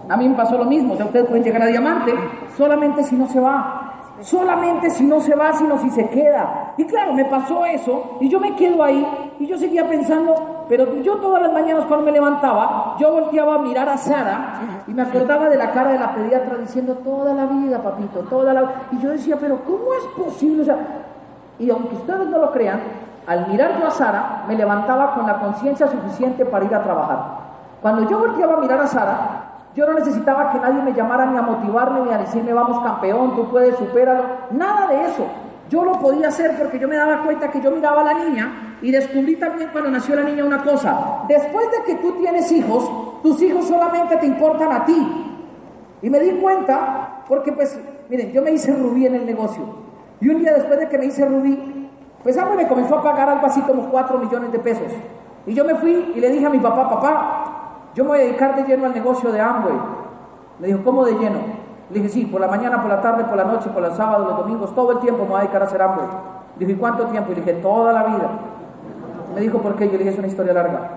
[0.09, 2.13] A mí me pasó lo mismo, o ustedes pueden llegar a diamante
[2.57, 3.90] solamente si no se va.
[4.21, 6.73] Solamente si no se va, sino si se queda.
[6.77, 11.01] Y claro, me pasó eso y yo me quedo ahí y yo seguía pensando, pero
[11.01, 15.01] yo todas las mañanas cuando me levantaba, yo volteaba a mirar a Sara y me
[15.01, 18.99] acordaba de la cara de la pediatra diciendo toda la vida, papito, toda la Y
[18.99, 20.61] yo decía, pero ¿cómo es posible?
[20.61, 20.77] O sea,
[21.57, 22.79] y aunque ustedes no lo crean,
[23.27, 27.19] al mirar a Sara, me levantaba con la conciencia suficiente para ir a trabajar.
[27.81, 31.37] Cuando yo volteaba a mirar a Sara, yo no necesitaba que nadie me llamara ni
[31.37, 34.23] a motivarme ni a decirme vamos campeón, tú puedes, supéralo.
[34.51, 35.25] Nada de eso.
[35.69, 38.77] Yo lo podía hacer porque yo me daba cuenta que yo miraba a la niña
[38.81, 41.23] y descubrí también cuando nació la niña una cosa.
[41.29, 45.37] Después de que tú tienes hijos, tus hijos solamente te importan a ti.
[46.01, 47.79] Y me di cuenta porque pues,
[48.09, 49.63] miren, yo me hice rubí en el negocio.
[50.19, 51.89] Y un día después de que me hice rubí,
[52.21, 54.91] pues algo me comenzó a pagar algo así como 4 millones de pesos.
[55.45, 57.50] Y yo me fui y le dije a mi papá, papá,
[57.93, 59.75] yo me voy a dedicar de lleno al negocio de Amway.
[60.59, 61.39] Me dijo, ¿cómo de lleno?
[61.89, 64.27] Le dije, sí, por la mañana, por la tarde, por la noche, por los sábados,
[64.27, 66.07] los domingos, todo el tiempo me voy a dedicar a hacer Amway.
[66.57, 67.31] Le dije, ¿cuánto tiempo?
[67.31, 68.29] Y le dije, toda la vida.
[69.35, 69.85] Me dijo, ¿por qué?
[69.85, 70.89] Yo le dije, es una historia larga.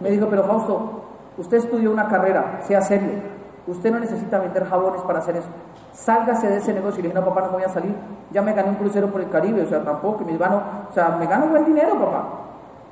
[0.00, 1.02] Me dijo, pero Fausto,
[1.38, 3.36] usted estudió una carrera, sea serio.
[3.66, 5.48] Usted no necesita vender jabones para hacer eso.
[5.92, 7.00] Sálgase de ese negocio.
[7.00, 7.94] Y le dije, no, papá, no voy a salir.
[8.30, 11.16] Ya me gané un crucero por el Caribe, o sea, tampoco, me gano, o sea,
[11.18, 12.24] me gano buen dinero, papá.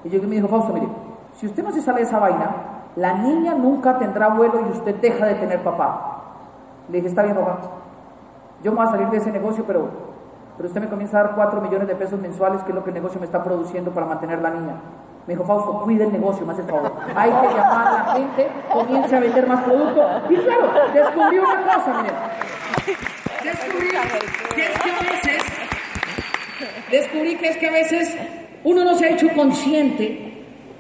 [0.04, 0.88] Y yo me dijo, Fausto, mire,
[1.34, 4.94] si usted no se sale de esa vaina, la niña nunca tendrá abuelo y usted
[4.96, 6.22] deja de tener papá.
[6.88, 7.58] Le dije, está bien, papá.
[8.62, 9.88] Yo me voy a salir de ese negocio, pero,
[10.56, 12.90] pero usted me comienza a dar 4 millones de pesos mensuales, que es lo que
[12.90, 14.74] el negocio me está produciendo para mantener la niña.
[15.26, 16.92] Me dijo, Fausto, cuide el negocio, hace el favor.
[17.16, 20.10] Hay que llamar a la gente, comience a vender más productos.
[20.30, 22.14] Y claro, descubrí una cosa, miren.
[23.42, 23.88] Descubrí
[24.54, 25.42] que es que a veces,
[26.90, 28.16] descubrí que es que a veces
[28.64, 30.33] uno no se ha hecho consciente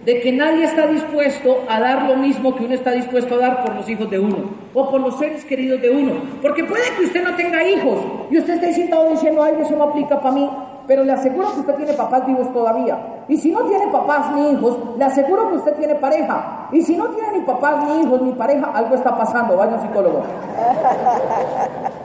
[0.04, 3.64] de que nadie está dispuesto a dar lo mismo que uno está dispuesto a dar
[3.64, 6.12] por los hijos de uno o por los seres queridos de uno.
[6.42, 7.98] Porque puede que usted no tenga hijos
[8.30, 10.48] y usted esté sentado diciendo, ay, eso no aplica para mí,
[10.86, 12.98] pero le aseguro que usted tiene papás vivos todavía.
[13.28, 16.68] Y si no tiene papás ni hijos, le aseguro que usted tiene pareja.
[16.72, 19.80] Y si no tiene ni papás, ni hijos, ni pareja, algo está pasando, vaya un
[19.80, 20.22] psicólogo.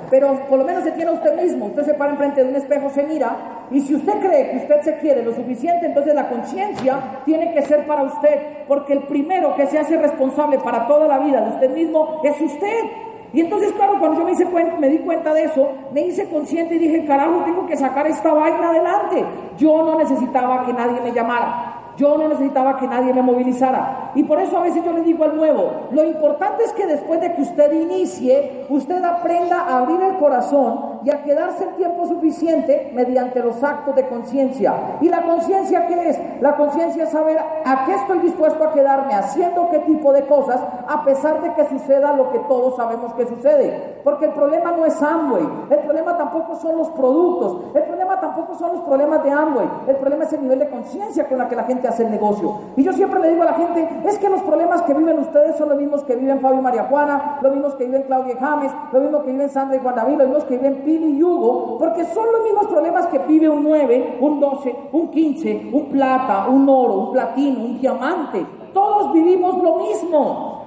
[0.09, 1.67] Pero por lo menos se tiene usted mismo.
[1.67, 3.35] Usted se para enfrente de un espejo, se mira.
[3.69, 7.61] Y si usted cree que usted se quiere lo suficiente, entonces la conciencia tiene que
[7.63, 8.65] ser para usted.
[8.67, 12.41] Porque el primero que se hace responsable para toda la vida de usted mismo es
[12.41, 13.09] usted.
[13.33, 14.45] Y entonces, claro, cuando yo me, hice
[14.79, 18.33] me di cuenta de eso, me hice consciente y dije, carajo, tengo que sacar esta
[18.33, 19.23] vaina adelante.
[19.57, 21.78] Yo no necesitaba que nadie me llamara.
[21.99, 24.12] Yo no necesitaba que nadie me movilizara.
[24.15, 27.19] Y por eso a veces yo le digo al nuevo, lo importante es que después
[27.19, 32.05] de que usted inicie, usted aprenda a abrir el corazón y a quedarse el tiempo
[32.05, 34.97] suficiente mediante los actos de conciencia.
[35.01, 36.41] ¿Y la conciencia qué es?
[36.41, 40.59] La conciencia es saber a qué estoy dispuesto a quedarme, haciendo qué tipo de cosas,
[40.88, 43.99] a pesar de que suceda lo que todos sabemos que sucede.
[44.05, 48.55] Porque el problema no es Amway, el problema tampoco son los productos, el problema tampoco
[48.55, 51.55] son los problemas de Amway, el problema es el nivel de conciencia con la que
[51.55, 52.60] la gente hacer negocio.
[52.75, 55.56] Y yo siempre le digo a la gente, es que los problemas que viven ustedes
[55.58, 58.38] son los mismos que viven Fabio y María Juana, los mismos que viven Claudia y
[58.38, 61.23] James, los mismos que viven Sandra y Juan David, los mismos que viven Pili y
[61.23, 65.89] Hugo, porque son los mismos problemas que vive un 9, un 12, un 15, un
[65.89, 68.45] plata, un oro, un platino, un diamante.
[68.73, 70.63] Todos vivimos lo mismo.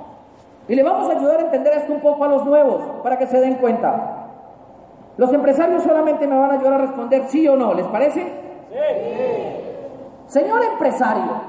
[0.68, 3.26] Y le vamos a ayudar a entender esto un poco a los nuevos, para que
[3.26, 4.28] se den cuenta.
[5.16, 8.22] Los empresarios solamente me van a ayudar a responder sí o no, ¿les parece?
[8.70, 9.51] Sí.
[10.32, 11.42] Señor empresario,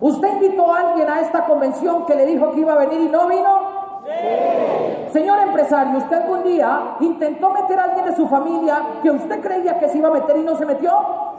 [0.00, 3.08] ¿usted invitó a alguien a esta convención que le dijo que iba a venir y
[3.08, 3.79] no vino?
[4.04, 5.12] Sí.
[5.12, 9.78] Señor empresario, ¿usted algún día intentó meter a alguien de su familia que usted creía
[9.78, 10.92] que se iba a meter y no se metió?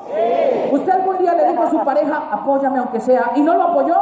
[0.08, 0.70] Sí.
[0.72, 3.96] ¿Usted algún día le dijo a su pareja, apóyame aunque sea, y no lo apoyó?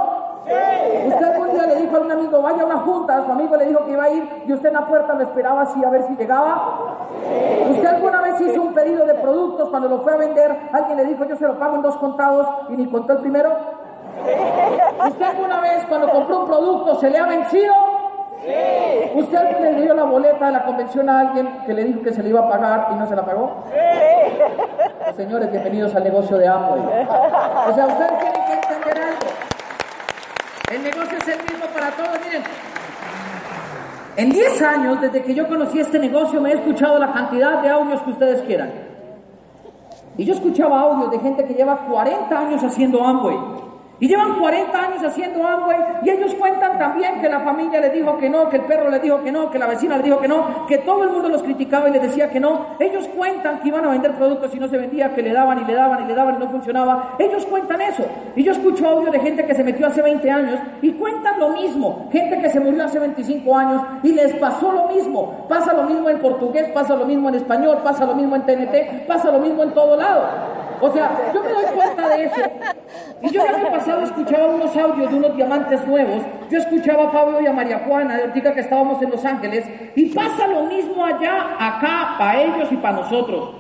[0.46, 1.08] Sí.
[1.08, 3.66] Usted algún día le dijo a un amigo, vaya a una junta, su amigo le
[3.66, 6.04] dijo que iba a ir y usted en la puerta lo esperaba así a ver
[6.08, 6.98] si llegaba.
[7.70, 10.70] ¿Usted alguna vez hizo un pedido de productos cuando lo fue a vender?
[10.74, 13.52] Alguien le dijo, yo se lo pago en dos contados y ni contó el primero.
[15.08, 17.99] ¿Usted alguna vez cuando compró un producto se le ha vencido?
[18.42, 19.12] Sí.
[19.16, 22.14] ¿Usted alguien le dio la boleta de la convención a alguien que le dijo que
[22.14, 23.66] se le iba a pagar y no se la pagó?
[23.68, 25.14] Sí.
[25.16, 26.80] señores, bienvenidos al negocio de Amway.
[26.80, 29.28] O sea, ustedes tienen que entender algo.
[30.72, 32.20] El negocio es el mismo para todos.
[32.26, 32.44] Miren,
[34.16, 37.70] en 10 años, desde que yo conocí este negocio, me he escuchado la cantidad de
[37.70, 38.72] audios que ustedes quieran.
[40.18, 43.38] Y yo escuchaba audios de gente que lleva 40 años haciendo Amway.
[44.02, 48.18] Y llevan 40 años haciendo Amway y ellos cuentan también que la familia le dijo
[48.18, 50.28] que no, que el perro le dijo que no, que la vecina le dijo que
[50.30, 52.78] no, que todo el mundo los criticaba y les decía que no.
[52.80, 55.66] Ellos cuentan que iban a vender productos y no se vendía, que le daban y
[55.66, 57.16] le daban y le daban y no funcionaba.
[57.20, 58.06] Ellos cuentan eso.
[58.38, 61.50] Y yo escucho audio de gente que se metió hace 20 años y cuentan lo
[61.50, 62.08] mismo.
[62.12, 65.46] Gente que se murió hace 25 años y les pasó lo mismo.
[65.50, 69.08] Pasa lo mismo en portugués, pasa lo mismo en español, pasa lo mismo en TNT,
[69.08, 70.49] pasa lo mismo en todo lado.
[70.82, 72.42] O sea, yo me doy cuenta de eso.
[73.22, 76.24] Y yo el año pasado escuchaba unos audios de unos diamantes nuevos.
[76.50, 79.66] Yo escuchaba a Fabio y a María Juana, de Ortica que estábamos en Los Ángeles.
[79.96, 83.56] Y pasa lo mismo allá, acá, para ellos y para nosotros.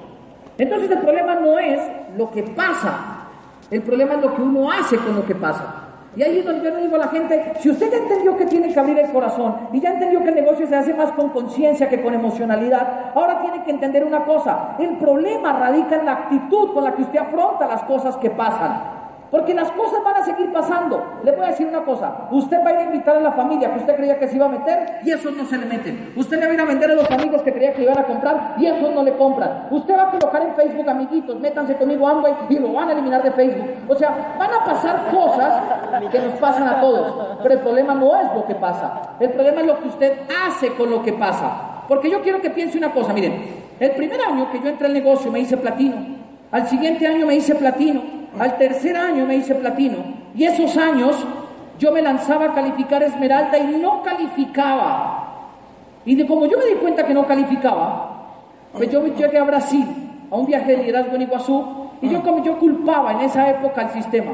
[0.57, 1.79] Entonces el problema no es
[2.17, 3.27] lo que pasa.
[3.71, 5.78] El problema es lo que uno hace con lo que pasa.
[6.19, 8.45] Y ahí es donde yo le digo a la gente, si usted ya entendió que
[8.45, 11.29] tiene que abrir el corazón y ya entendió que el negocio se hace más con
[11.29, 16.11] conciencia que con emocionalidad, ahora tiene que entender una cosa, el problema radica en la
[16.11, 19.08] actitud con la que usted afronta las cosas que pasan.
[19.31, 21.19] Porque las cosas van a seguir pasando.
[21.23, 22.27] Le voy a decir una cosa.
[22.31, 24.47] Usted va a ir a invitar a la familia que usted creía que se iba
[24.47, 26.13] a meter y esos no se le meten.
[26.15, 28.03] Usted le va a ir a vender a los amigos que creía que iban a
[28.03, 29.67] comprar y esos no le compran.
[29.69, 33.21] Usted va a colocar en Facebook, amiguitos, métanse conmigo Amway y lo van a eliminar
[33.21, 33.67] de Facebook.
[33.87, 35.61] O sea, van a pasar cosas
[36.11, 37.37] que nos pasan a todos.
[37.43, 39.15] Pero el problema no es lo que pasa.
[39.19, 40.13] El problema es lo que usted
[40.45, 41.83] hace con lo que pasa.
[41.87, 43.13] Porque yo quiero que piense una cosa.
[43.13, 43.43] Miren,
[43.79, 45.97] el primer año que yo entré al negocio me hice platino.
[46.51, 48.18] Al siguiente año me hice platino.
[48.37, 49.97] Al tercer año me hice platino.
[50.35, 51.15] Y esos años
[51.79, 55.49] Yo me lanzaba a calificar Esmeralda y no calificaba.
[56.05, 58.33] Y de como yo me di cuenta que no calificaba,
[58.73, 59.87] pues yo llegué a Brasil,
[60.29, 63.81] a un viaje de liderazgo en Iguazú, y yo como yo culpaba en esa época
[63.81, 64.31] al sistema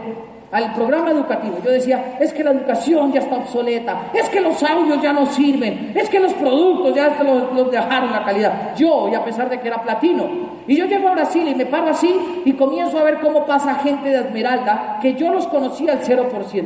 [0.51, 1.57] al programa educativo.
[1.63, 5.25] Yo decía, es que la educación ya está obsoleta, es que los audios ya no
[5.25, 8.75] sirven, es que los productos ya los, los dejaron la calidad.
[8.75, 11.65] Yo, y a pesar de que era platino, y yo llego a Brasil y me
[11.65, 15.93] paro así y comienzo a ver cómo pasa gente de Esmeralda, que yo los conocía
[15.93, 16.65] al 0%.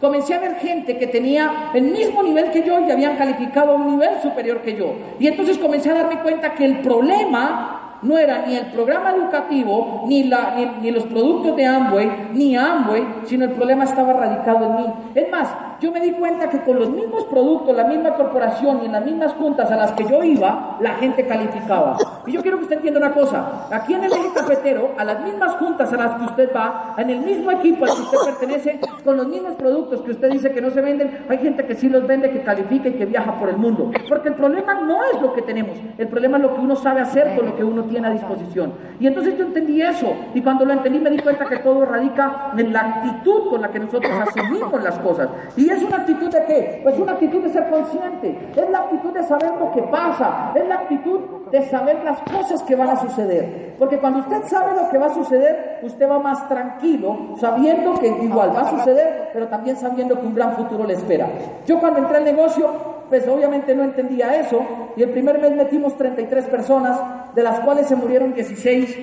[0.00, 3.74] Comencé a ver gente que tenía el mismo nivel que yo y habían calificado a
[3.74, 4.92] un nivel superior que yo.
[5.18, 10.04] Y entonces comencé a darme cuenta que el problema no era ni el programa educativo,
[10.06, 14.76] ni, la, ni, los productos de Amway, ni Amway, sino el problema estaba radicado en
[14.76, 14.92] mí.
[15.14, 15.48] Es más,
[15.80, 19.04] yo me di cuenta que con los mismos productos, la misma corporación y en las
[19.04, 21.96] mismas juntas a las que yo iba, la gente calificaba.
[22.26, 25.22] Y yo quiero que usted entienda una cosa, aquí en el eje cafetero, a las
[25.22, 28.80] mismas juntas a las que usted va, en el mismo equipo al que usted pertenece,
[29.04, 31.88] con los mismos productos que usted dice que no se venden, hay gente que sí
[31.88, 33.90] los vende, que califica y que viaja por el mundo.
[34.08, 37.00] Porque el problema no es lo que tenemos, el problema es lo que uno sabe
[37.00, 38.72] hacer con lo que uno tiene a disposición.
[38.98, 42.52] Y entonces yo entendí eso, y cuando lo entendí me di cuenta que todo radica
[42.56, 45.28] en la actitud con la que nosotros asumimos las cosas.
[45.56, 46.80] ¿Y es una actitud de qué?
[46.82, 50.66] Pues una actitud de ser consciente, es la actitud de saber lo que pasa, es
[50.68, 53.74] la actitud de saber las cosas que van a suceder.
[53.78, 58.08] Porque cuando usted sabe lo que va a suceder, usted va más tranquilo, sabiendo que
[58.08, 61.26] igual va a suceder, pero también sabiendo que un gran futuro le espera.
[61.66, 62.70] Yo cuando entré al negocio,
[63.08, 64.60] pues obviamente no entendía eso,
[64.96, 67.00] y el primer mes metimos 33 personas,
[67.34, 68.96] de las cuales se murieron 16,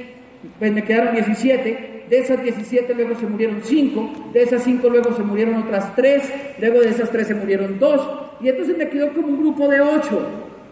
[0.60, 5.14] pues me quedaron 17, de esas 17 luego se murieron 5, de esas 5 luego
[5.14, 8.10] se murieron otras 3, luego de esas 3 se murieron 2,
[8.42, 10.20] y entonces me quedó como un grupo de 8.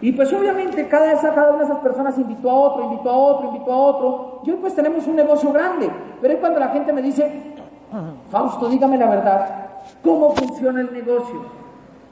[0.02, 3.18] Y pues obviamente cada, esa, cada una de esas personas invitó a otro, invitó a
[3.18, 5.90] otro, invitó a otro, y hoy pues tenemos un negocio grande,
[6.22, 7.32] pero es cuando la gente me dice,
[8.30, 9.68] Fausto, dígame la verdad,
[10.04, 11.64] ¿cómo funciona el negocio?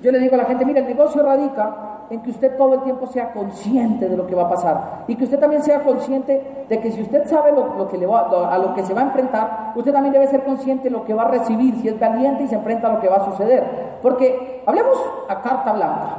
[0.01, 2.81] Yo le digo a la gente, mire, el negocio radica en que usted todo el
[2.81, 6.65] tiempo sea consciente de lo que va a pasar y que usted también sea consciente
[6.67, 9.05] de que si usted sabe lo, que le va, a lo que se va a
[9.05, 12.43] enfrentar, usted también debe ser consciente de lo que va a recibir si es valiente
[12.43, 13.97] y se enfrenta a lo que va a suceder.
[14.01, 14.97] Porque hablemos
[15.29, 16.17] a carta blanca.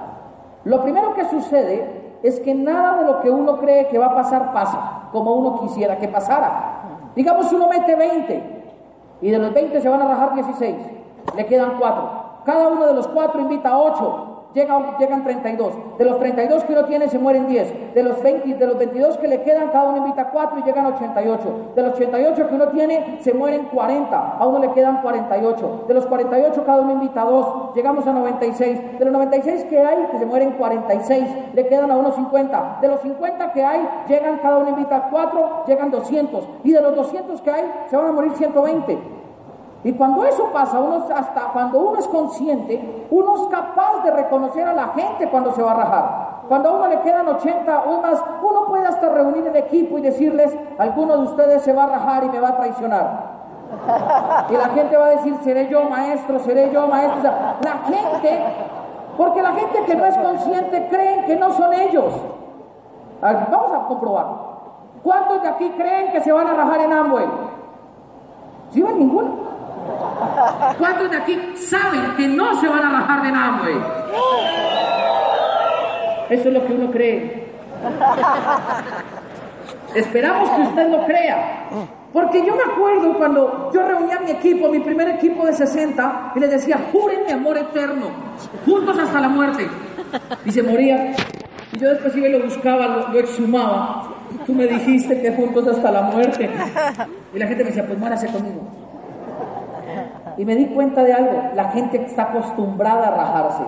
[0.65, 4.15] Lo primero que sucede es que nada de lo que uno cree que va a
[4.15, 6.85] pasar pasa como uno quisiera que pasara.
[7.15, 8.63] Digamos, uno mete 20
[9.21, 10.77] y de los 20 se van a rajar 16,
[11.37, 12.23] le quedan 4.
[12.47, 15.99] Cada uno de los 4 invita a 8 llega, llegan 32.
[15.99, 17.95] De los 32 que uno tiene se mueren 10.
[17.95, 20.87] De los, 20, de los 22 que le quedan, cada uno invita 4 y llegan
[20.87, 21.73] 88.
[21.75, 24.37] De los 88 que uno tiene se mueren 40.
[24.39, 25.85] A uno le quedan 48.
[25.89, 27.75] De los 48 cada uno invita 2.
[27.75, 28.99] Llegamos a 96.
[28.99, 31.29] De los 96 que hay, que se mueren 46.
[31.55, 32.79] Le quedan a uno 50.
[32.81, 36.49] De los 50 que hay, llegan cada uno invita 4, llegan 200.
[36.65, 39.22] Y de los 200 que hay, se van a morir 120.
[39.85, 44.67] Y cuando eso pasa, uno hasta cuando uno es consciente, uno es capaz de reconocer
[44.67, 46.33] a la gente cuando se va a rajar.
[46.49, 50.03] Cuando a uno le quedan 80 o más, uno puede hasta reunir el equipo y
[50.03, 53.33] decirles, alguno de ustedes se va a rajar y me va a traicionar.
[54.51, 57.23] Y la gente va a decir, seré yo maestro, seré yo maestro.
[57.23, 58.45] la gente,
[59.17, 62.15] porque la gente que no es consciente creen que no son ellos.
[63.21, 64.53] vamos a comprobarlo.
[65.03, 67.27] ¿Cuántos de aquí creen que se van a rajar en Amway?
[68.71, 69.52] ¿Sí ven ninguno?
[70.79, 73.61] ¿Cuántos de aquí saben que no se van a bajar de nada,
[76.31, 77.53] Eso es lo que uno cree.
[79.95, 81.69] Esperamos que usted lo crea.
[82.13, 86.41] Porque yo me acuerdo cuando yo reunía mi equipo, mi primer equipo de 60, y
[86.41, 88.07] les decía, juren mi amor eterno,
[88.67, 89.67] juntos hasta la muerte.
[90.45, 91.15] Y se moría.
[91.73, 94.09] Y yo después iba y lo buscaba, lo, lo exhumaba.
[94.45, 96.51] Tú me dijiste que juntos hasta la muerte.
[97.35, 98.82] Y la gente me decía, pues muérase conmigo.
[100.37, 103.63] Y me di cuenta de algo, la gente está acostumbrada a rajarse.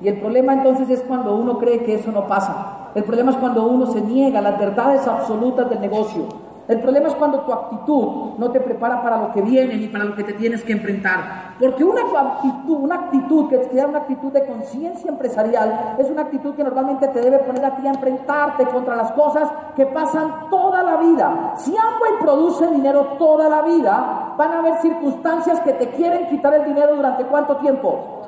[0.00, 2.90] Y el problema entonces es cuando uno cree que eso no pasa.
[2.94, 6.45] El problema es cuando uno se niega las verdades absolutas del negocio.
[6.68, 10.04] El problema es cuando tu actitud no te prepara para lo que viene ni para
[10.04, 11.54] lo que te tienes que enfrentar.
[11.60, 16.22] Porque una actitud, una actitud que te da una actitud de conciencia empresarial es una
[16.22, 20.50] actitud que normalmente te debe poner a ti a enfrentarte contra las cosas que pasan
[20.50, 21.52] toda la vida.
[21.56, 26.52] Si Amway produce dinero toda la vida, van a haber circunstancias que te quieren quitar
[26.54, 28.22] el dinero durante cuánto tiempo.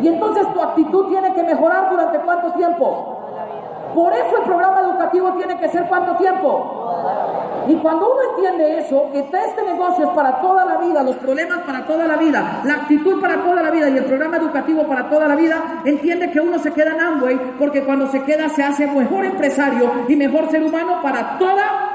[0.00, 3.20] Y entonces tu actitud tiene que mejorar durante cuánto tiempo.
[3.94, 7.43] Por eso el programa educativo tiene que ser cuánto tiempo.
[7.68, 11.60] Y cuando uno entiende eso, que este negocio es para toda la vida, los problemas
[11.60, 15.08] para toda la vida, la actitud para toda la vida y el programa educativo para
[15.08, 18.62] toda la vida, entiende que uno se queda en Amway porque cuando se queda se
[18.62, 21.94] hace mejor empresario y mejor ser humano para toda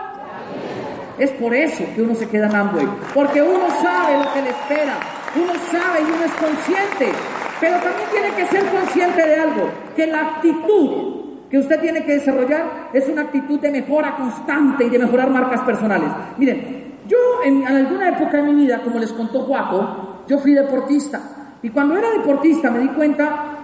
[1.19, 4.49] es por eso que uno se queda en Amway, porque uno sabe lo que le
[4.49, 4.93] espera.
[5.35, 7.11] uno sabe y uno es consciente,
[7.59, 11.18] pero también tiene que ser consciente de algo, que la actitud
[11.49, 15.61] que usted tiene que desarrollar es una actitud de mejora constante y de mejorar marcas
[15.61, 16.09] personales.
[16.37, 21.19] Miren, yo en, alguna época de mi vida, como les contó Juaco, yo fui deportista.
[21.63, 23.57] Y cuando era deportista me di cuenta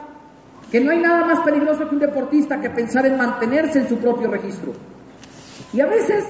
[0.71, 3.97] que no hay nada más peligroso que un deportista que pensar en mantenerse en su
[3.97, 4.73] propio registro.
[5.71, 6.25] Y a veces,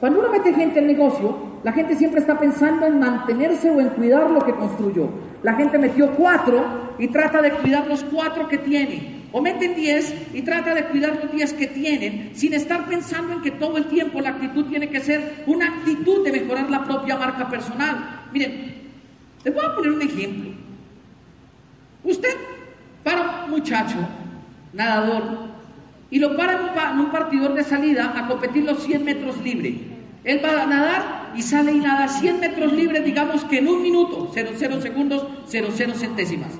[0.00, 3.90] cuando uno mete gente en negocio, la gente siempre está pensando en mantenerse o en
[3.90, 5.08] cuidar lo que construyó.
[5.42, 10.34] La gente metió cuatro y trata de cuidar los cuatro que tiene o meten 10
[10.34, 13.84] y trata de cuidar los 10 que tienen sin estar pensando en que todo el
[13.86, 18.26] tiempo la actitud tiene que ser una actitud de mejorar la propia marca personal.
[18.32, 18.74] Miren,
[19.44, 20.50] les voy a poner un ejemplo.
[22.04, 22.36] Usted
[23.04, 23.98] para un muchacho,
[24.72, 25.49] nadador,
[26.10, 26.54] y lo para
[26.92, 29.74] en un, partidor de salida a competir los 100 metros libre.
[30.24, 33.82] Él va a nadar y sale y nada 100 metros libres, digamos que en un
[33.82, 36.52] minuto, 00 segundos, 00 centésimas.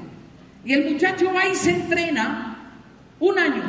[0.65, 2.57] Y el muchacho va y se entrena
[3.19, 3.63] un año.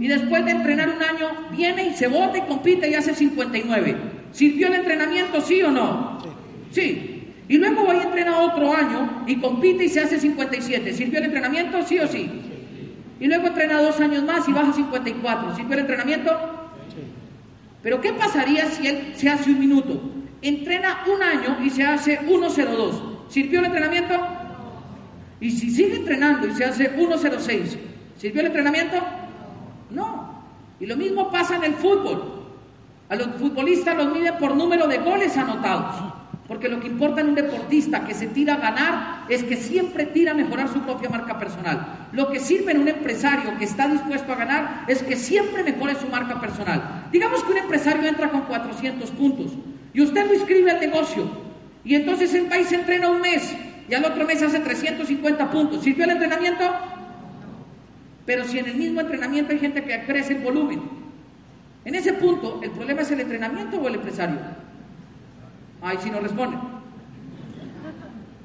[0.00, 3.96] Y después de entrenar un año, viene y se bota y compite y hace 59.
[4.32, 6.18] ¿Sirvió el entrenamiento, sí o no?
[6.70, 7.18] Sí.
[7.48, 10.92] Y luego va y entrena otro año y compite y se hace 57.
[10.92, 12.30] ¿Sirvió el entrenamiento, sí o sí?
[13.20, 15.56] Y luego entrena dos años más y baja 54.
[15.56, 16.30] ¿Sirvió el entrenamiento?
[17.82, 20.00] Pero ¿qué pasaría si él se hace un minuto?
[20.40, 23.28] Entrena un año y se hace 1.02.
[23.28, 24.14] ¿Sirvió el entrenamiento?
[25.40, 27.78] Y si sigue entrenando y se hace 1.06,
[28.16, 28.96] ¿Sirvió el entrenamiento?
[29.90, 30.44] No.
[30.78, 32.44] Y lo mismo pasa en el fútbol.
[33.08, 36.12] A los futbolistas los miden por número de goles anotados.
[36.46, 40.06] Porque lo que importa en un deportista que se tira a ganar es que siempre
[40.06, 42.01] tira a mejorar su propia marca personal.
[42.12, 45.94] Lo que sirve en un empresario que está dispuesto a ganar es que siempre mejore
[45.94, 47.08] su marca personal.
[47.10, 49.52] Digamos que un empresario entra con 400 puntos
[49.94, 51.26] y usted lo inscribe al negocio
[51.84, 53.54] y entonces el país entrena un mes
[53.88, 55.82] y al otro mes hace 350 puntos.
[55.82, 56.64] ¿Sirvió el entrenamiento?
[58.26, 60.82] Pero si en el mismo entrenamiento hay gente que crece el volumen,
[61.84, 64.38] en ese punto, ¿el problema es el entrenamiento o el empresario?
[65.80, 66.56] Ay, si no responde.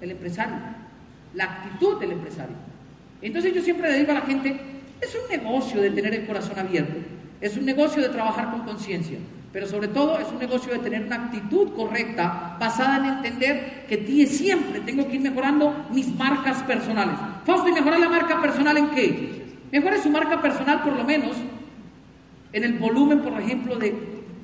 [0.02, 0.56] El empresario.
[1.36, 2.56] La actitud del empresario.
[3.22, 4.60] Entonces yo siempre le digo a la gente,
[5.02, 6.96] es un negocio de tener el corazón abierto,
[7.42, 9.18] es un negocio de trabajar con conciencia,
[9.52, 14.28] pero sobre todo es un negocio de tener una actitud correcta basada en entender que
[14.28, 17.16] siempre tengo que ir mejorando mis marcas personales.
[17.46, 19.44] Fausto, ¿y mejorar la marca personal en qué?
[19.72, 21.36] Mejore su marca personal por lo menos
[22.54, 23.94] en el volumen, por ejemplo, de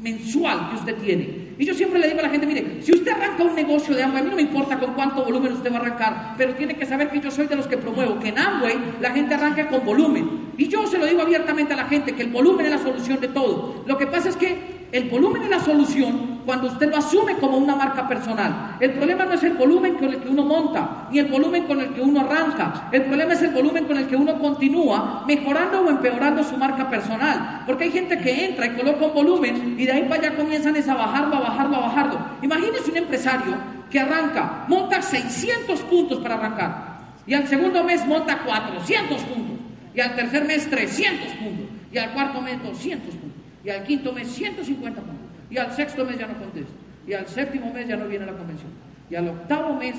[0.01, 1.42] mensual que usted tiene.
[1.57, 4.03] Y yo siempre le digo a la gente, mire, si usted arranca un negocio de
[4.03, 6.75] Amway, a mí no me importa con cuánto volumen usted va a arrancar, pero tiene
[6.75, 9.67] que saber que yo soy de los que promuevo que en Amway la gente arranque
[9.67, 10.53] con volumen.
[10.57, 13.19] Y yo se lo digo abiertamente a la gente, que el volumen es la solución
[13.19, 13.83] de todo.
[13.85, 17.57] Lo que pasa es que el volumen es la solución cuando usted lo asume como
[17.57, 18.77] una marca personal.
[18.79, 21.81] El problema no es el volumen con el que uno monta, ni el volumen con
[21.81, 22.89] el que uno arranca.
[22.91, 26.91] El problema es el volumen con el que uno continúa mejorando o empeorando su marca
[26.91, 27.63] personal.
[27.65, 30.77] Porque hay gente que entra y coloca un volumen y de ahí para allá comienzan
[30.77, 32.19] a bajarlo, a bajarlo, a bajarlo.
[32.43, 33.55] Imagínese un empresario
[33.89, 36.99] que arranca, monta 600 puntos para arrancar.
[37.25, 39.57] Y al segundo mes monta 400 puntos.
[39.95, 41.65] Y al tercer mes 300 puntos.
[41.91, 43.32] Y al cuarto mes 200 puntos.
[43.63, 45.27] Y al quinto mes 150 puntos.
[45.49, 46.73] Y al sexto mes ya no contesta.
[47.07, 48.71] Y al séptimo mes ya no viene a la convención.
[49.09, 49.95] Y al octavo mes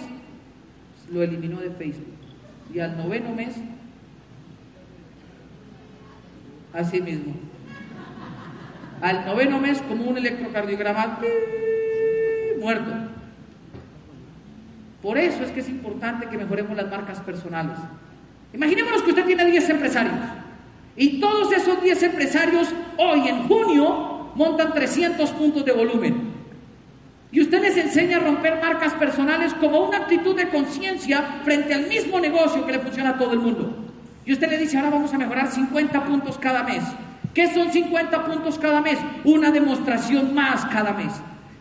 [1.13, 2.15] lo eliminó de Facebook.
[2.73, 3.55] Y al noveno mes,
[6.73, 7.35] así mismo.
[9.01, 11.19] Al noveno mes, como un electrocardiograma,
[12.59, 12.93] muerto.
[15.03, 17.77] Por eso es que es importante que mejoremos las marcas personales.
[18.55, 20.15] Imaginémonos que usted tiene 10 empresarios.
[20.97, 22.69] Y todos esos 10 empresarios
[22.99, 26.33] hoy en junio montan 300 puntos de volumen.
[27.33, 31.89] Y usted les enseña a romper marcas personales como una actitud de conciencia frente al
[31.89, 33.75] mismo negocio que le funciona a todo el mundo.
[34.25, 36.85] Y usted le dice, ahora vamos a mejorar 50 puntos cada mes.
[37.35, 38.99] ¿Qué son 50 puntos cada mes?
[39.25, 41.13] Una demostración más cada mes.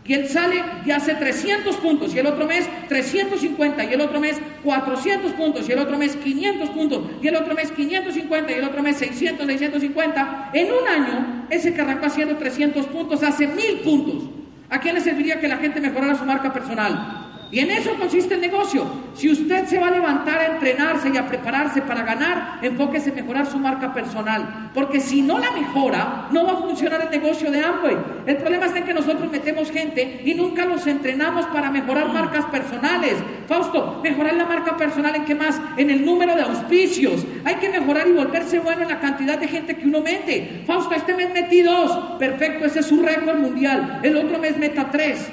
[0.06, 4.20] Y él sale y hace 300 puntos, y el otro mes 350, y el otro
[4.20, 8.54] mes 400 puntos, y el otro mes 500 puntos, y el otro mes 550, y
[8.54, 10.50] el otro mes 600, 650.
[10.52, 14.24] En un año, ese que arrancó haciendo 300 puntos hace 1000 puntos.
[14.68, 17.23] ¿A quién le serviría que la gente mejorara su marca personal?
[17.54, 18.84] Y en eso consiste el negocio.
[19.14, 23.14] Si usted se va a levantar a entrenarse y a prepararse para ganar, enfóquese en
[23.14, 24.72] mejorar su marca personal.
[24.74, 27.96] Porque si no la mejora, no va a funcionar el negocio de Amway.
[28.26, 33.14] El problema es que nosotros metemos gente y nunca los entrenamos para mejorar marcas personales.
[33.46, 35.60] Fausto, mejorar la marca personal en qué más?
[35.76, 37.24] En el número de auspicios.
[37.44, 40.64] Hay que mejorar y volverse bueno en la cantidad de gente que uno mete.
[40.66, 42.16] Fausto, este mes metí dos.
[42.18, 44.00] Perfecto, ese es su récord mundial.
[44.02, 45.30] El otro mes meta tres.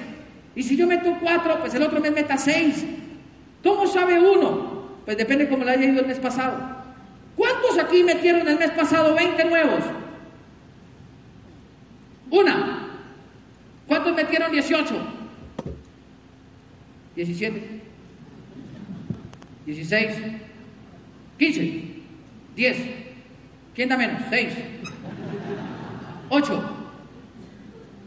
[0.55, 2.85] Y si yo meto cuatro, pues el otro mes meta seis.
[3.63, 4.89] ¿Cómo sabe uno?
[5.05, 6.81] Pues depende cómo le haya ido el mes pasado.
[7.35, 9.83] ¿Cuántos aquí metieron el mes pasado 20 nuevos?
[12.29, 12.87] Una.
[13.87, 14.95] ¿Cuántos metieron 18?
[17.15, 17.81] 17.
[19.65, 20.11] 16.
[21.37, 21.83] 15.
[22.55, 22.77] 10.
[23.75, 24.21] ¿Quién da menos?
[24.29, 24.53] 6.
[26.29, 26.63] 8.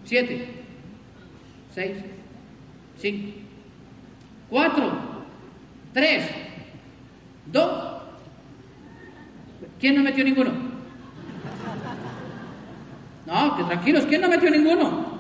[0.05, 0.49] 7.
[1.75, 1.93] 6.
[2.99, 3.33] 5.
[4.51, 4.93] 4.
[5.93, 6.25] 3.
[7.47, 7.95] 2.
[9.81, 10.51] ¿Quién no metió ninguno?
[13.27, 15.15] No, que tranquilos, ¿quién no metió ninguno?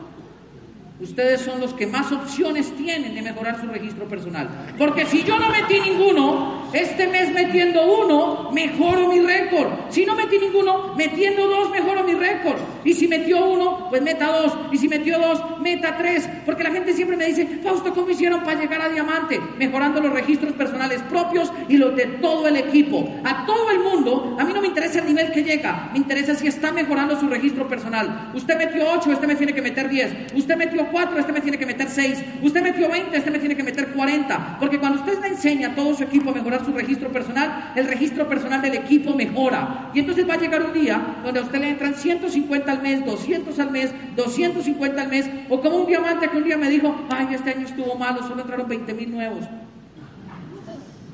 [1.00, 4.48] Ustedes son los que más opciones tienen de mejorar su registro personal.
[4.78, 9.70] Porque si yo no metí ninguno, este mes metiendo uno, mejoro mi récord.
[9.90, 12.58] Si no metí ninguno, metiendo dos, mejoro mi récord.
[12.84, 14.52] Y si metió uno, pues meta dos.
[14.72, 16.28] Y si metió dos, meta tres.
[16.44, 19.40] Porque la gente siempre me dice, Fausto, ¿cómo hicieron para llegar a diamante?
[19.58, 23.08] Mejorando los registros personales propios y los de todo el equipo.
[23.24, 26.34] A todo el mundo, a mí no me interesa el nivel que llega, me interesa
[26.34, 28.30] si está mejorando su registro personal.
[28.34, 30.12] Usted metió ocho, este me tiene que meter diez.
[30.34, 32.24] Usted metió 4, este me tiene que meter 6.
[32.42, 34.58] Usted metió 20, este me tiene que meter 40.
[34.58, 37.86] Porque cuando usted le enseña a todo su equipo a mejorar su registro personal, el
[37.86, 39.90] registro personal del equipo mejora.
[39.94, 43.04] Y entonces va a llegar un día donde a usted le entran 150 al mes,
[43.04, 45.26] 200 al mes, 250 al mes.
[45.48, 48.42] O como un diamante que un día me dijo, ay, este año estuvo malo, solo
[48.42, 49.44] entraron 20 mil nuevos.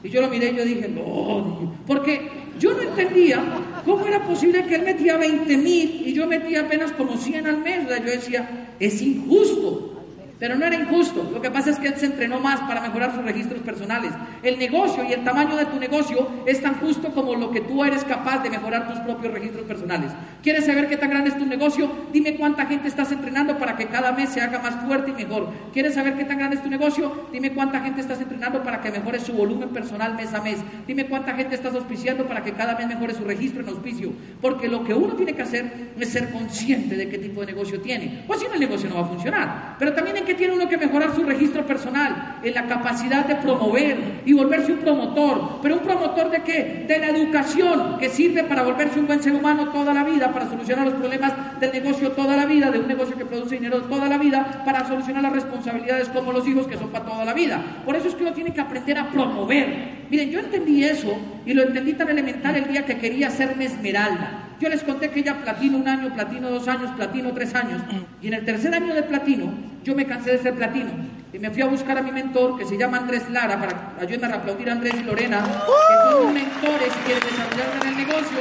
[0.03, 3.43] Y yo lo miré y yo dije, no, porque yo no entendía
[3.85, 7.59] cómo era posible que él metía 20 mil y yo metía apenas como 100 al
[7.59, 7.87] mes.
[7.89, 10.00] Yo decía, es injusto.
[10.41, 11.31] Pero no era injusto.
[11.31, 14.13] Lo que pasa es que él se entrenó más para mejorar sus registros personales.
[14.43, 17.85] El negocio y el tamaño de tu negocio es tan justo como lo que tú
[17.85, 20.13] eres capaz de mejorar tus propios registros personales.
[20.43, 21.91] ¿Quieres saber qué tan grande es tu negocio?
[22.11, 25.51] Dime cuánta gente estás entrenando para que cada mes se haga más fuerte y mejor.
[25.75, 27.29] ¿Quieres saber qué tan grande es tu negocio?
[27.31, 30.57] Dime cuánta gente estás entrenando para que mejore su volumen personal mes a mes.
[30.87, 34.11] Dime cuánta gente estás auspiciando para que cada mes mejore su registro en auspicio.
[34.41, 37.79] Porque lo que uno tiene que hacer es ser consciente de qué tipo de negocio
[37.83, 38.25] tiene.
[38.27, 39.77] O si no, el negocio no va a funcionar.
[39.79, 44.23] Pero también en tiene uno que mejorar su registro personal, en la capacidad de promover
[44.25, 45.61] y volverse un promotor.
[45.63, 46.85] ¿Pero un promotor de qué?
[46.87, 50.49] De la educación, que sirve para volverse un buen ser humano toda la vida, para
[50.49, 54.09] solucionar los problemas del negocio toda la vida, de un negocio que produce dinero toda
[54.09, 57.63] la vida, para solucionar las responsabilidades como los hijos que son para toda la vida.
[57.85, 60.01] Por eso es que uno tiene que aprender a promover.
[60.11, 61.17] Miren, yo entendí eso
[61.47, 64.50] y lo entendí tan elemental el día que quería hacerme esmeralda.
[64.61, 67.81] Yo les conté que ya platino un año, platino dos años, platino tres años.
[68.21, 69.51] Y en el tercer año de platino,
[69.83, 70.91] yo me cansé de ser platino.
[71.33, 74.37] Y me fui a buscar a mi mentor, que se llama Andrés Lara, para ayudarme
[74.37, 78.39] a aplaudir a Andrés y Lorena, que son mentores y quieren desarrollar en el negocio.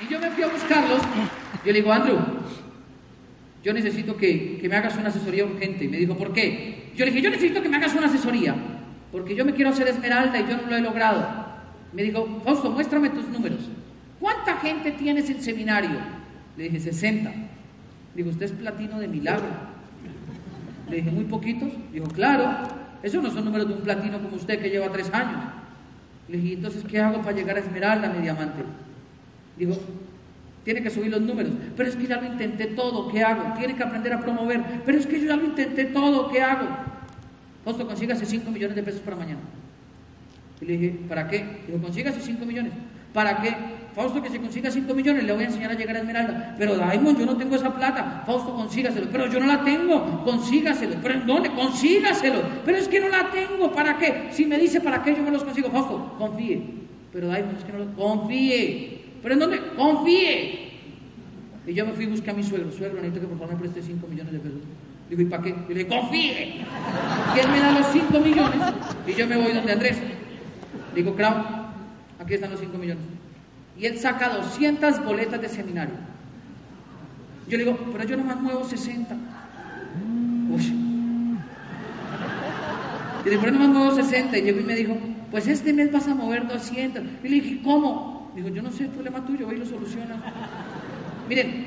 [0.00, 1.00] Y yo me fui a buscarlos.
[1.64, 2.18] Yo le digo, Andrew,
[3.64, 5.86] yo necesito que, que me hagas una asesoría urgente.
[5.86, 6.92] Y me dijo, ¿por qué?
[6.94, 8.54] Yo le dije, yo necesito que me hagas una asesoría,
[9.10, 11.26] porque yo me quiero hacer esmeralda y yo no lo he logrado.
[11.92, 13.68] Me dijo, Fausto, muéstrame tus números.
[14.22, 15.98] ¿Cuánta gente tienes en seminario?
[16.56, 17.32] Le dije, 60.
[18.14, 19.48] Digo, usted es platino de milagro.
[20.88, 21.70] Le dije, muy poquitos.
[21.92, 22.68] Dijo, claro,
[23.02, 25.40] esos no son números de un platino como usted que lleva tres años.
[26.28, 28.62] Le dije, entonces, ¿qué hago para llegar a esmeralda, mi diamante?
[29.56, 29.76] Digo,
[30.62, 31.52] tiene que subir los números.
[31.76, 33.58] Pero es que ya lo intenté todo, ¿qué hago?
[33.58, 34.62] Tiene que aprender a promover.
[34.86, 36.68] Pero es que yo ya lo intenté todo, ¿qué hago?
[37.64, 39.40] Costo, consígase 5 millones de pesos para mañana.
[40.60, 41.62] Y le dije, ¿para qué?
[41.66, 42.72] Dijo, consígase 5 millones.
[43.12, 43.81] ¿Para qué?
[43.94, 46.54] Fausto, que se consiga 5 millones, le voy a enseñar a llegar a Esmeralda.
[46.58, 48.22] Pero Daimon, yo no tengo esa plata.
[48.24, 49.08] Fausto, consígaselo.
[49.12, 50.24] Pero yo no la tengo.
[50.24, 50.96] Consígaselo.
[51.02, 51.50] ¿Pero en dónde?
[51.50, 52.40] Consígaselo.
[52.64, 53.70] Pero es que no la tengo.
[53.72, 54.28] ¿Para qué?
[54.30, 55.68] Si me dice para qué, yo me los consigo.
[55.70, 56.62] Fausto, confíe.
[57.12, 57.92] Pero Daimon, es que no lo...
[57.92, 59.02] Confíe.
[59.22, 59.60] ¿Pero en dónde?
[59.76, 60.72] Confíe.
[61.66, 62.72] Y yo me fui a buscar a mi suegro.
[62.72, 64.60] Suegro, necesito que por favor me preste 5 millones de pesos.
[65.10, 65.54] Digo, ¿y para qué?
[65.68, 66.64] Y le dije, confíe.
[67.36, 68.60] Y él me da los 5 millones
[69.06, 69.98] y yo me voy donde Andrés.
[70.94, 71.44] Digo, Crown,
[72.18, 73.04] aquí están los 5 millones
[73.78, 75.94] y él saca 200 boletas de seminario.
[77.48, 79.16] Yo le digo, pero yo nomás muevo 60.
[80.50, 80.62] Uy.
[83.24, 84.38] Y le pero nomás muevo 60.
[84.38, 84.96] Y llegó y me dijo,
[85.30, 87.02] pues este mes vas a mover 200.
[87.24, 88.30] Y le dije, ¿cómo?
[88.34, 90.16] Dijo, yo no sé, el problema tuyo, voy y lo soluciona.
[91.28, 91.66] Miren,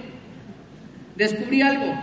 [1.16, 1.94] descubrí algo.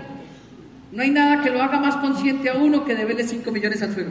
[0.93, 3.95] No hay nada que lo haga más consciente a uno que deberle 5 millones al
[3.95, 4.11] suelo.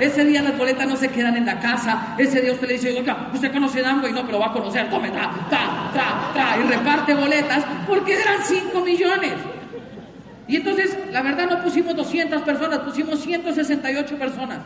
[0.00, 2.14] Ese día las boletas no se quedan en la casa.
[2.18, 4.88] Ese día usted le dice, oiga, usted conoce Dango y no, pero va a conocer,
[4.88, 9.32] tome, ta, ta, ta, ta, y reparte boletas porque eran 5 millones.
[10.48, 14.58] Y entonces, la verdad, no pusimos 200 personas, pusimos 168 personas.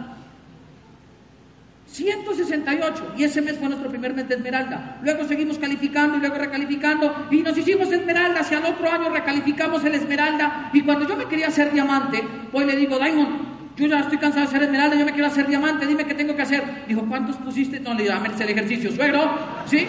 [1.94, 3.14] 168.
[3.16, 4.98] Y ese mes fue nuestro primer mes de Esmeralda.
[5.02, 7.28] Luego seguimos calificando y luego recalificando.
[7.30, 8.40] Y nos hicimos Esmeralda.
[8.40, 10.70] Hacia el otro año recalificamos el Esmeralda.
[10.72, 14.46] Y cuando yo me quería hacer diamante, pues le digo, Diamond, yo ya estoy cansado
[14.46, 16.84] de ser esmeralda, yo me quiero hacer diamante, dime qué tengo que hacer.
[16.86, 17.80] Dijo, ¿cuántos pusiste?
[17.80, 19.20] No, le digo, dame el ejercicio, suegro,
[19.66, 19.86] ¿sí?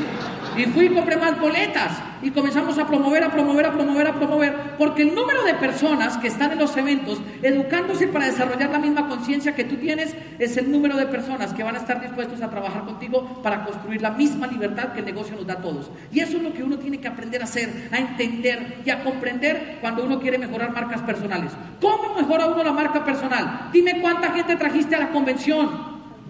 [0.57, 4.15] Y fui y compré más boletas y comenzamos a promover, a promover, a promover, a
[4.15, 8.79] promover, porque el número de personas que están en los eventos educándose para desarrollar la
[8.79, 12.41] misma conciencia que tú tienes es el número de personas que van a estar dispuestos
[12.41, 15.91] a trabajar contigo para construir la misma libertad que el negocio nos da a todos.
[16.11, 19.03] Y eso es lo que uno tiene que aprender a hacer, a entender y a
[19.03, 21.51] comprender cuando uno quiere mejorar marcas personales.
[21.81, 23.69] ¿Cómo mejora uno la marca personal?
[23.75, 25.69] Dime cuánta gente trajiste a la convención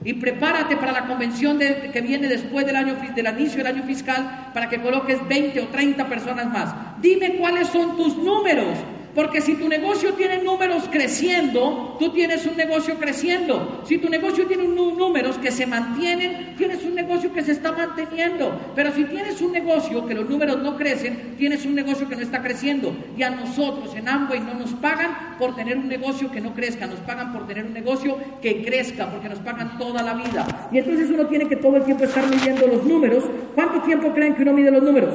[0.04, 4.50] y prepárate para la convención que viene después del, año, del inicio del año fiscal
[4.52, 6.74] para que coloques 20 o 30 personas más.
[7.04, 8.80] Dime cuáles son tus números.
[9.16, 13.82] Porque si tu negocio tiene números creciendo, tú tienes un negocio creciendo.
[13.88, 18.74] Si tu negocio tiene números que se mantienen, tienes un negocio que se está manteniendo.
[18.76, 22.22] Pero si tienes un negocio que los números no crecen, tienes un negocio que no
[22.24, 22.94] está creciendo.
[23.18, 26.86] Y a nosotros en Amway no nos pagan por tener un negocio que no crezca,
[26.86, 30.70] nos pagan por tener un negocio que crezca, porque nos pagan toda la vida.
[30.74, 33.24] Y entonces uno tiene que todo el tiempo estar midiendo los números.
[33.56, 35.14] ¿Cuánto tiempo creen que uno mide los números?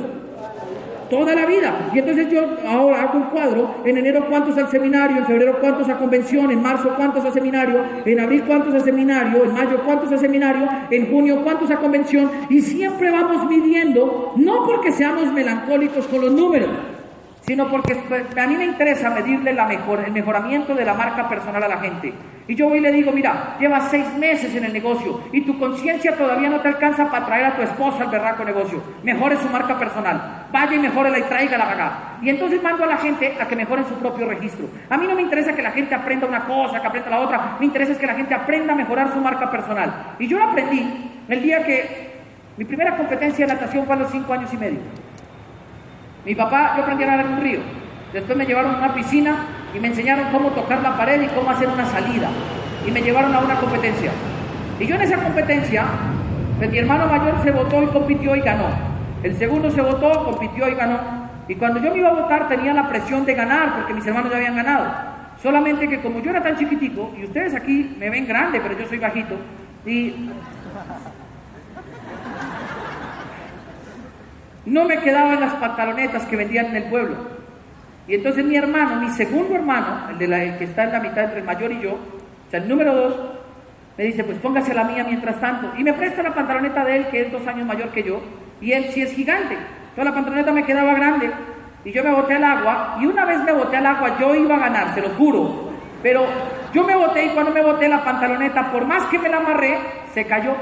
[1.10, 1.90] Toda la vida.
[1.92, 5.88] Y entonces yo ahora hago un cuadro, en enero cuántos al seminario, en febrero cuántos
[5.88, 10.10] a convención, en marzo cuántos al seminario, en abril cuántos al seminario, en mayo cuántos
[10.12, 16.06] al seminario, en junio cuántos a convención, y siempre vamos midiendo, no porque seamos melancólicos
[16.06, 16.70] con los números,
[17.50, 17.96] sino porque
[18.40, 21.78] a mí me interesa medirle la mejor, el mejoramiento de la marca personal a la
[21.78, 22.14] gente.
[22.46, 25.58] Y yo voy y le digo, mira, llevas seis meses en el negocio y tu
[25.58, 28.80] conciencia todavía no te alcanza para traer a tu esposa al berraco negocio.
[29.02, 30.46] Mejore su marca personal.
[30.52, 32.18] Vaya y mejórela y traiga la vaga.
[32.22, 34.68] Y entonces mando a la gente a que mejore su propio registro.
[34.88, 37.56] A mí no me interesa que la gente aprenda una cosa, que aprenda la otra.
[37.58, 40.14] Me interesa es que la gente aprenda a mejorar su marca personal.
[40.20, 40.86] Y yo lo aprendí
[41.26, 42.10] el día que
[42.56, 44.78] mi primera competencia de natación fue a los cinco años y medio.
[46.24, 47.60] Mi papá, yo aprendí a nadar en un río.
[48.12, 49.36] Después me llevaron a una piscina
[49.74, 52.28] y me enseñaron cómo tocar la pared y cómo hacer una salida.
[52.86, 54.10] Y me llevaron a una competencia.
[54.78, 55.84] Y yo en esa competencia,
[56.58, 58.66] pues mi hermano mayor se votó y compitió y ganó.
[59.22, 60.98] El segundo se votó, compitió y ganó.
[61.48, 64.30] Y cuando yo me iba a votar tenía la presión de ganar porque mis hermanos
[64.30, 64.86] ya habían ganado.
[65.42, 68.86] Solamente que como yo era tan chiquitico, y ustedes aquí me ven grande, pero yo
[68.86, 69.36] soy bajito,
[69.86, 70.30] y
[74.70, 77.16] no me quedaban las pantalonetas que vendían en el pueblo.
[78.06, 81.24] Y entonces mi hermano, mi segundo hermano, el, de la, que está en la mitad
[81.24, 83.14] entre el mayor y yo, o sea, el número dos,
[83.98, 85.72] me dice, pues póngase la mía mientras tanto.
[85.76, 88.20] Y me presta la pantaloneta de él, que es dos años mayor que yo,
[88.60, 89.54] y él sí es gigante.
[89.54, 91.30] Entonces la pantaloneta me quedaba grande.
[91.84, 94.54] Y yo me boté al agua, y una vez me boté al agua, yo iba
[94.54, 95.70] a ganar, se lo juro.
[96.02, 96.24] Pero
[96.72, 99.78] yo me boté y cuando me boté la pantaloneta, por más que me la amarré,
[100.14, 100.54] se cayó.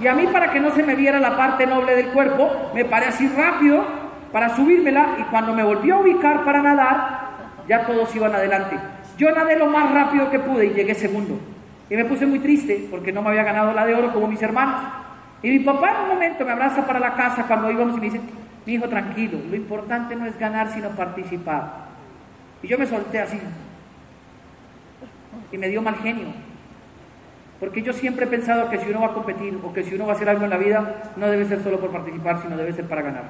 [0.00, 2.84] Y a mí para que no se me viera la parte noble del cuerpo, me
[2.84, 3.84] paré así rápido
[4.32, 7.28] para subírmela y cuando me volví a ubicar para nadar,
[7.68, 8.76] ya todos iban adelante.
[9.16, 11.38] Yo nadé lo más rápido que pude y llegué segundo.
[11.88, 14.42] Y me puse muy triste porque no me había ganado la de oro como mis
[14.42, 14.80] hermanos.
[15.42, 18.06] Y mi papá en un momento me abraza para la casa cuando íbamos y me
[18.06, 18.20] dice,
[18.66, 21.84] mi hijo tranquilo, lo importante no es ganar sino participar.
[22.62, 23.38] Y yo me solté así.
[25.52, 26.28] Y me dio mal genio.
[27.60, 30.06] Porque yo siempre he pensado que si uno va a competir o que si uno
[30.06, 32.72] va a hacer algo en la vida, no debe ser solo por participar, sino debe
[32.72, 33.24] ser para ganar.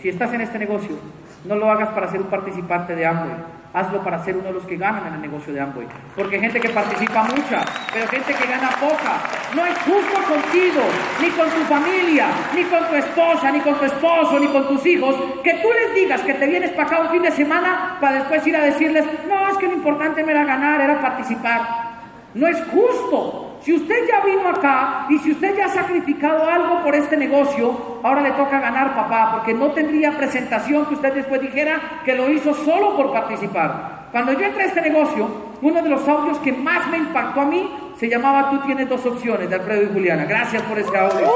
[0.00, 0.96] Si estás en este negocio,
[1.44, 3.34] no lo hagas para ser un participante de Amway,
[3.72, 5.86] hazlo para ser uno de los que ganan en el negocio de Amway.
[6.14, 9.22] Porque gente que participa mucha, pero gente que gana poca.
[9.56, 10.82] No es justo contigo,
[11.20, 14.84] ni con tu familia, ni con tu esposa, ni con tu esposo, ni con tus
[14.86, 18.16] hijos, que tú les digas que te vienes para acá un fin de semana para
[18.18, 21.87] después ir a decirles, no, es que lo importante no era ganar, era participar.
[22.34, 23.58] No es justo.
[23.62, 28.00] Si usted ya vino acá y si usted ya ha sacrificado algo por este negocio,
[28.02, 32.30] ahora le toca ganar, papá, porque no tendría presentación que usted después dijera que lo
[32.30, 34.08] hizo solo por participar.
[34.12, 35.28] Cuando yo entré a este negocio,
[35.60, 37.68] uno de los audios que más me impactó a mí
[37.98, 40.24] se llamaba Tú tienes dos opciones, de Alfredo y Juliana.
[40.24, 41.28] Gracias por ese audio.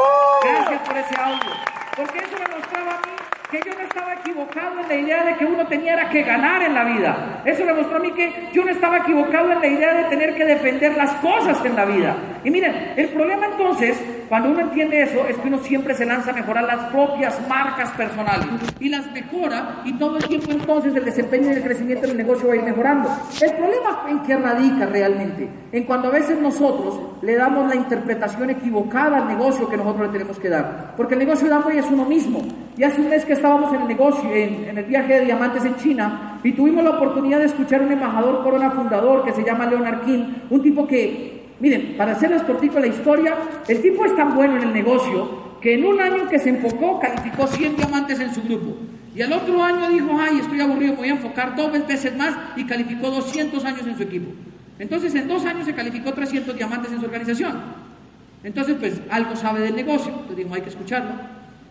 [0.43, 1.51] Gracias por ese audio.
[1.97, 3.02] Porque eso me mostraba
[3.53, 6.75] que yo no estaba equivocado en la idea de que uno tenía que ganar en
[6.75, 7.43] la vida.
[7.45, 10.35] Eso me mostró a mí que yo no estaba equivocado en la idea de tener
[10.35, 12.17] que defender las cosas en la vida.
[12.45, 16.31] Y miren, el problema entonces, cuando uno entiende eso, es que uno siempre se lanza
[16.31, 18.47] a mejorar las propias marcas personales.
[18.81, 22.49] Y las mejora y todo el tiempo entonces el desempeño y el crecimiento del negocio
[22.49, 23.11] va a ir mejorando.
[23.43, 28.49] El problema en qué radica realmente, en cuando a veces nosotros le damos la interpretación
[28.49, 30.95] equivocada al negocio que nosotros le tenemos que dar.
[30.97, 32.41] Porque el negocio de Amway es uno mismo.
[32.79, 35.77] Y hace un mes que estábamos en el negocio, en, el viaje de diamantes en
[35.77, 39.67] China, y tuvimos la oportunidad de escuchar a un embajador corona fundador que se llama
[39.67, 43.37] Leonard King, un tipo que, miren, para hacerles cortico la historia,
[43.69, 46.99] el tipo es tan bueno en el negocio que en un año que se enfocó
[46.99, 48.77] calificó 100 diamantes en su grupo.
[49.15, 52.67] Y al otro año dijo, ay, estoy aburrido, voy a enfocar dos veces más y
[52.67, 54.33] calificó 200 años en su equipo.
[54.81, 57.61] Entonces, en dos años se calificó 300 diamantes en su organización.
[58.43, 61.13] Entonces, pues algo sabe del negocio, entonces dijimos, hay que escucharlo.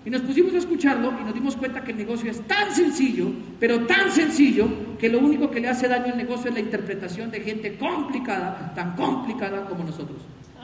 [0.03, 3.27] Y nos pusimos a escucharlo y nos dimos cuenta que el negocio es tan sencillo,
[3.59, 7.29] pero tan sencillo, que lo único que le hace daño al negocio es la interpretación
[7.29, 10.17] de gente complicada, tan complicada como nosotros.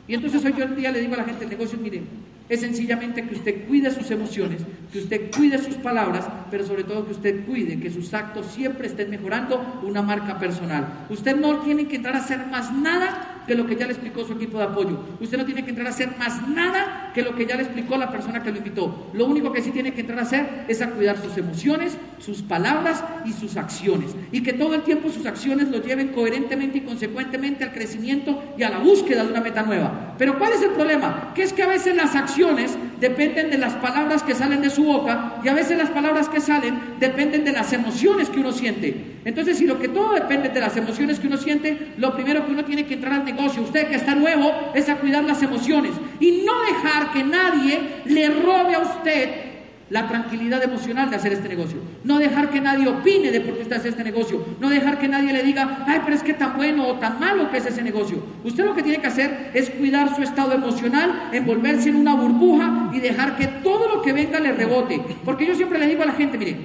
[0.07, 2.01] Y entonces hoy yo un día le digo a la gente, el negocio, mire,
[2.49, 4.61] es sencillamente que usted cuide sus emociones,
[4.91, 8.87] que usted cuide sus palabras, pero sobre todo que usted cuide que sus actos siempre
[8.87, 11.05] estén mejorando una marca personal.
[11.09, 14.25] Usted no tiene que entrar a hacer más nada que lo que ya le explicó
[14.25, 14.99] su equipo de apoyo.
[15.19, 17.97] Usted no tiene que entrar a hacer más nada que lo que ya le explicó
[17.97, 19.09] la persona que lo invitó.
[19.13, 22.41] Lo único que sí tiene que entrar a hacer es a cuidar sus emociones, sus
[22.41, 24.15] palabras y sus acciones.
[24.31, 28.63] Y que todo el tiempo sus acciones lo lleven coherentemente y consecuentemente al crecimiento y
[28.63, 30.15] a la búsqueda de una meta nueva.
[30.17, 31.31] Pero ¿cuál es el problema?
[31.33, 34.83] Que es que a veces las acciones dependen de las palabras que salen de su
[34.83, 39.19] boca y a veces las palabras que salen dependen de las emociones que uno siente.
[39.25, 42.51] Entonces, si lo que todo depende de las emociones que uno siente, lo primero que
[42.51, 45.91] uno tiene que entrar al negocio, usted que está nuevo, es a cuidar las emociones
[46.19, 49.56] y no dejar que nadie le robe a usted
[49.89, 51.79] la tranquilidad emocional de hacer este negocio.
[52.03, 54.43] No dejar que nadie opine de por qué usted hace este negocio.
[54.59, 57.49] No dejar que nadie le diga, ay, pero es que tan bueno o tan malo
[57.49, 58.21] que es ese negocio.
[58.43, 62.89] Usted lo que tiene que hacer es cuidar su estado emocional, envolverse en una burbuja
[62.93, 65.01] y dejar que todo lo que venga le rebote.
[65.23, 66.57] Porque yo siempre le digo a la gente, mire,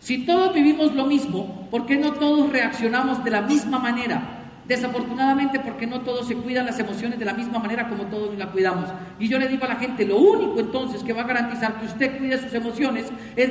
[0.00, 4.43] si todos vivimos lo mismo, ¿por qué no todos reaccionamos de la misma manera?
[4.66, 8.50] Desafortunadamente, porque no todos se cuidan las emociones de la misma manera como todos la
[8.50, 8.88] cuidamos.
[9.18, 11.86] Y yo le digo a la gente, lo único entonces que va a garantizar que
[11.86, 13.06] usted cuide sus emociones
[13.36, 13.50] es,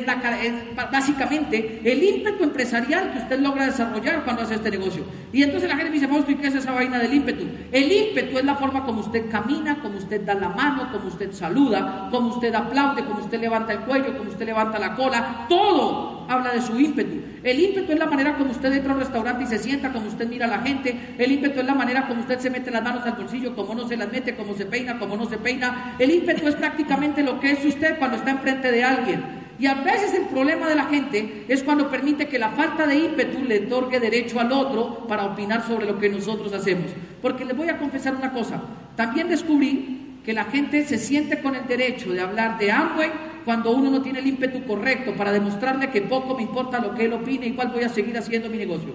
[0.91, 5.03] básicamente el ímpetu empresarial que usted logra desarrollar cuando hace este negocio.
[5.31, 7.45] Y entonces la gente me dice, Fausto, ¿y qué es esa vaina del ímpetu?
[7.71, 11.31] El ímpetu es la forma como usted camina, como usted da la mano, como usted
[11.31, 15.45] saluda, como usted aplaude, como usted levanta el cuello, como usted levanta la cola.
[15.47, 17.32] Todo habla de su ímpetu.
[17.43, 20.07] El ímpetu es la manera como usted entra a un restaurante y se sienta, como
[20.07, 22.81] usted mira a la gente, el ímpetu es la manera como usted se mete las
[22.81, 25.95] manos al bolsillo, como no se las mete, como se peina, como no se peina.
[25.99, 29.43] El ímpetu es prácticamente lo que es usted cuando está enfrente de alguien.
[29.59, 32.95] Y a veces el problema de la gente es cuando permite que la falta de
[32.95, 36.91] ímpetu le otorgue derecho al otro para opinar sobre lo que nosotros hacemos.
[37.21, 38.61] Porque les voy a confesar una cosa,
[38.95, 43.11] también descubrí que la gente se siente con el derecho de hablar de Amway
[43.45, 47.05] cuando uno no tiene el ímpetu correcto para demostrarle que poco me importa lo que
[47.05, 48.93] él opine y cuál voy a seguir haciendo mi negocio.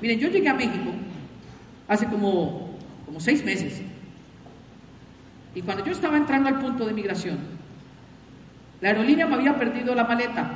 [0.00, 0.90] Miren, yo llegué a México
[1.88, 2.70] hace como,
[3.04, 3.80] como seis meses.
[5.54, 7.38] Y cuando yo estaba entrando al punto de migración,
[8.80, 10.50] la aerolínea me había perdido la maleta.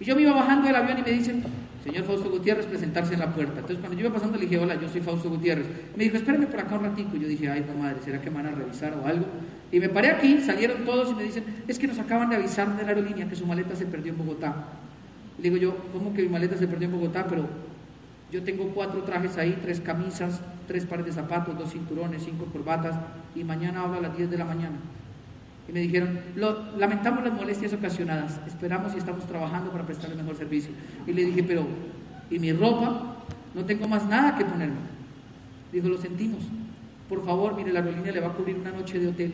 [0.00, 1.44] Y yo me iba bajando del avión y me dicen,
[1.88, 3.60] señor Fausto Gutiérrez, presentarse en la puerta.
[3.60, 5.66] Entonces cuando yo iba pasando le dije, hola, yo soy Fausto Gutiérrez.
[5.96, 7.16] Me dijo, espérame por acá un ratico.
[7.16, 9.24] Y yo dije, ay, no madre, ¿será que me van a revisar o algo?
[9.72, 12.76] Y me paré aquí, salieron todos y me dicen, es que nos acaban de avisar
[12.76, 14.68] de la aerolínea que su maleta se perdió en Bogotá.
[15.38, 17.26] Le digo yo, ¿cómo que mi maleta se perdió en Bogotá?
[17.26, 17.48] Pero
[18.30, 22.96] yo tengo cuatro trajes ahí, tres camisas, tres pares de zapatos, dos cinturones, cinco corbatas,
[23.34, 24.76] y mañana hablo a las 10 de la mañana.
[25.68, 26.18] Y me dijeron,
[26.78, 30.70] lamentamos las molestias ocasionadas, esperamos y estamos trabajando para prestarle mejor servicio.
[31.06, 31.66] Y le dije, pero,
[32.30, 33.16] ¿y mi ropa?
[33.54, 34.76] No tengo más nada que ponerme.
[35.72, 36.42] Dijo, lo sentimos.
[37.08, 39.32] Por favor, mire, la aerolínea le va a cubrir una noche de hotel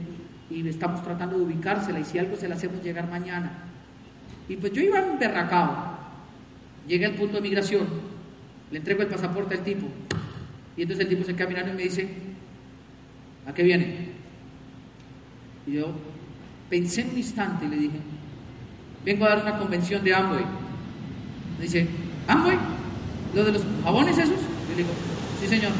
[0.51, 3.53] y estamos tratando de ubicársela y si algo se la hacemos llegar mañana.
[4.49, 5.95] Y pues yo iba emberracado.
[6.87, 7.87] Llegué al punto de migración
[8.75, 9.87] le entrego el pasaporte al tipo.
[10.77, 12.09] Y entonces el tipo se caminando y me dice,
[13.47, 14.09] ¿a qué viene?
[15.65, 15.95] Y yo
[16.69, 17.99] pensé en un instante y le dije,
[19.05, 20.45] vengo a dar una convención de Amway.
[21.59, 21.87] Me dice,
[22.27, 22.57] ¿Amway?
[23.35, 24.31] ¿Lo de los jabones esos?
[24.31, 24.91] Yo le digo,
[25.41, 25.73] sí señor.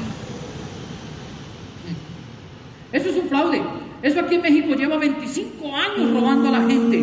[2.93, 3.61] Eso es un fraude.
[4.03, 7.01] Eso aquí en México lleva 25 años robando a la gente.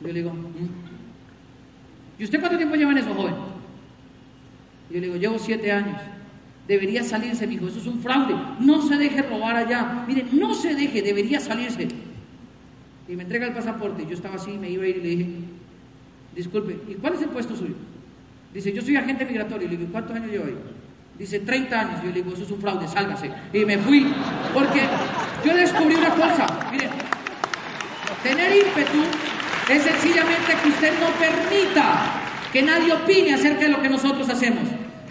[0.00, 2.18] Yo le digo, mm".
[2.18, 3.34] ¿y usted cuánto tiempo lleva en eso, joven?
[4.90, 6.00] Yo le digo, llevo siete años.
[6.66, 7.66] Debería salirse, mi hijo.
[7.66, 8.34] Eso es un fraude.
[8.60, 10.04] No se deje robar allá.
[10.06, 11.88] Mire, no se deje, debería salirse.
[13.08, 14.04] Y me entrega el pasaporte.
[14.06, 15.30] Yo estaba así, me iba a ir y le dije,
[16.34, 17.74] disculpe, ¿y cuál es el puesto suyo?
[18.52, 19.66] Dice, yo soy agente migratorio.
[19.66, 20.56] Y le digo, ¿cuántos años llevo ahí?
[21.18, 22.02] Dice, 30 años.
[22.02, 23.30] Yo le digo, eso es un fraude, sálgase.
[23.52, 24.06] Y me fui.
[24.52, 24.82] Porque
[25.44, 26.46] yo descubrí una cosa.
[26.70, 26.88] Mire,
[28.22, 29.02] tener ímpetu
[29.72, 34.62] es sencillamente que usted no permita que nadie opine acerca de lo que nosotros hacemos.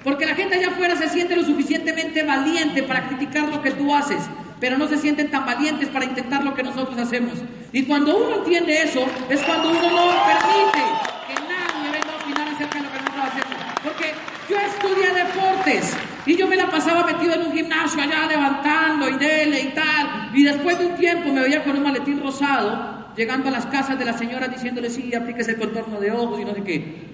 [0.04, 3.94] Porque la gente allá afuera se siente lo suficientemente valiente para criticar lo que tú
[3.94, 4.24] haces,
[4.60, 7.34] pero no se sienten tan valientes para intentar lo que nosotros hacemos.
[7.72, 10.84] Y cuando uno entiende eso, es cuando uno no permite
[11.28, 13.58] que nadie venga a opinar acerca de lo que nosotros hacemos.
[13.84, 14.14] Porque
[14.50, 15.94] yo estudié deportes
[16.26, 20.32] y yo me la pasaba metido en un gimnasio allá levantando y dele y tal.
[20.34, 24.00] Y después de un tiempo me veía con un maletín rosado, llegando a las casas
[24.00, 27.08] de las señoras diciéndole, sí, aplíquese el contorno de ojos y no sé qué.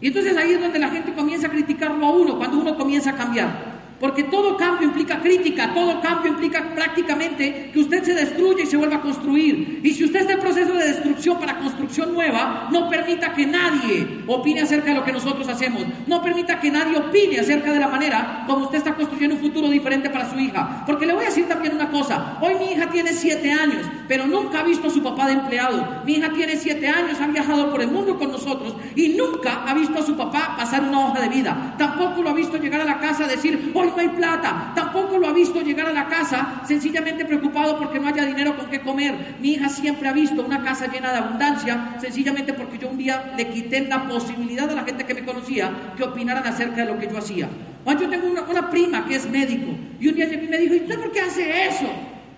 [0.00, 3.10] Y entonces ahí es donde la gente comienza a criticarlo a uno, cuando uno comienza
[3.10, 3.75] a cambiar.
[3.98, 8.76] Porque todo cambio implica crítica, todo cambio implica prácticamente que usted se destruya y se
[8.76, 9.80] vuelva a construir.
[9.82, 14.22] Y si usted está en proceso de destrucción para construcción nueva, no permita que nadie
[14.26, 15.84] opine acerca de lo que nosotros hacemos.
[16.06, 19.68] No permita que nadie opine acerca de la manera como usted está construyendo un futuro
[19.68, 20.84] diferente para su hija.
[20.86, 22.36] Porque le voy a decir también una cosa.
[22.40, 26.02] Hoy mi hija tiene siete años, pero nunca ha visto a su papá de empleado.
[26.04, 29.74] Mi hija tiene siete años, ha viajado por el mundo con nosotros y nunca ha
[29.74, 31.74] visto a su papá pasar una hoja de vida.
[31.78, 34.72] Tampoco lo ha visto llegar a la casa a decir, no hay plata.
[34.74, 38.66] Tampoco lo ha visto llegar a la casa sencillamente preocupado porque no haya dinero con
[38.66, 39.36] qué comer.
[39.40, 43.32] Mi hija siempre ha visto una casa llena de abundancia, sencillamente porque yo un día
[43.36, 46.98] le quité la posibilidad a la gente que me conocía que opinaran acerca de lo
[46.98, 47.48] que yo hacía.
[47.86, 49.70] Yo tengo una, una prima que es médico
[50.00, 51.86] y un día me dijo, ¿y usted por qué hace eso?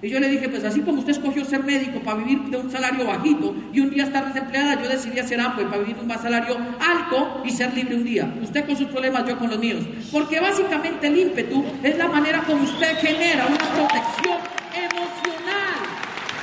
[0.01, 2.71] Y yo le dije, pues así como usted escogió ser médico para vivir de un
[2.71, 6.11] salario bajito y un día estar desempleada, yo decidí hacer Amway para vivir de un
[6.11, 8.33] salario alto y ser libre un día.
[8.41, 9.85] Usted con sus problemas, yo con los míos.
[10.13, 14.39] Porque básicamente el ímpetu es la manera como usted genera una protección
[14.73, 15.79] emocional.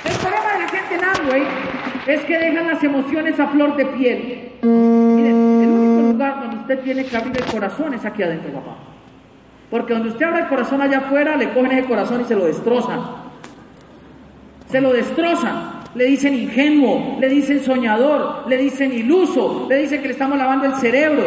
[0.03, 1.43] El problema de la gente en Amway
[2.07, 4.51] es que dejan las emociones a flor de piel.
[4.63, 8.75] Miren, el único lugar donde usted tiene que abrir el corazón es aquí adentro, papá.
[9.69, 12.45] Porque donde usted abre el corazón allá afuera, le cogen ese corazón y se lo
[12.45, 13.24] destrozan.
[14.69, 15.75] Se lo destrozan.
[15.95, 20.65] Le dicen ingenuo, le dicen soñador, le dicen iluso, le dicen que le estamos lavando
[20.65, 21.23] el cerebro.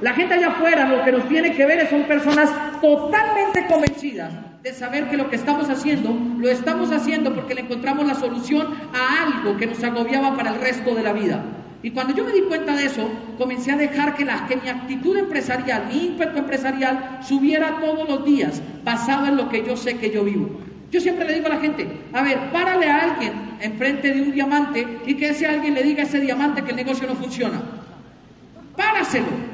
[0.00, 4.32] La gente allá afuera lo que nos tiene que ver son personas totalmente convencidas
[4.62, 8.68] de saber que lo que estamos haciendo, lo estamos haciendo porque le encontramos la solución
[8.94, 11.42] a algo que nos agobiaba para el resto de la vida.
[11.82, 14.68] Y cuando yo me di cuenta de eso, comencé a dejar que, la, que mi
[14.68, 19.98] actitud empresarial, mi ímpetu empresarial, subiera todos los días, basado en lo que yo sé
[19.98, 20.60] que yo vivo.
[20.92, 23.32] Yo siempre le digo a la gente, a ver, párale a alguien
[23.62, 26.76] enfrente de un diamante y que ese alguien le diga a ese diamante que el
[26.76, 27.62] negocio no funciona.
[28.76, 29.52] Páraselo.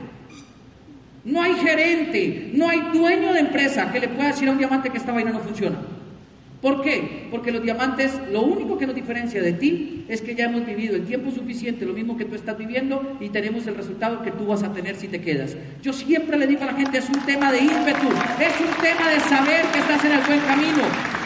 [1.25, 4.91] No hay gerente, no hay dueño de empresa que le pueda decir a un diamante
[4.91, 5.79] que esta vaina no funciona.
[6.61, 7.29] ¿Por qué?
[7.31, 10.97] Porque los diamantes, lo único que nos diferencia de ti es que ya hemos vivido
[10.97, 14.47] el tiempo suficiente, lo mismo que tú estás viviendo, y tenemos el resultado que tú
[14.47, 15.57] vas a tener si te quedas.
[15.83, 18.09] Yo siempre le digo a la gente, es un tema de ímpetu,
[18.41, 20.83] es un tema de saber que estás en el buen camino.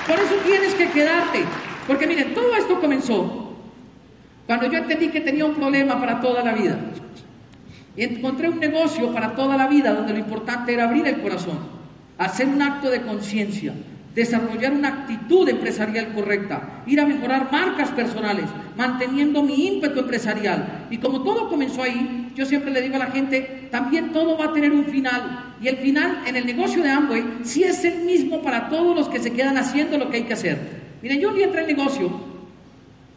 [0.06, 1.44] Por eso tienes que quedarte.
[1.86, 3.56] Porque miren, todo esto comenzó
[4.46, 6.78] cuando yo entendí que tenía un problema para toda la vida.
[7.96, 11.58] Encontré un negocio para toda la vida donde lo importante era abrir el corazón,
[12.18, 13.74] hacer un acto de conciencia,
[14.14, 18.44] desarrollar una actitud empresarial correcta, ir a mejorar marcas personales,
[18.76, 20.86] manteniendo mi ímpetu empresarial.
[20.90, 24.46] Y como todo comenzó ahí, yo siempre le digo a la gente, también todo va
[24.46, 25.54] a tener un final.
[25.62, 29.08] Y el final en el negocio de Amway sí es el mismo para todos los
[29.08, 30.82] que se quedan haciendo lo que hay que hacer.
[31.02, 32.32] Miren, yo día entré al negocio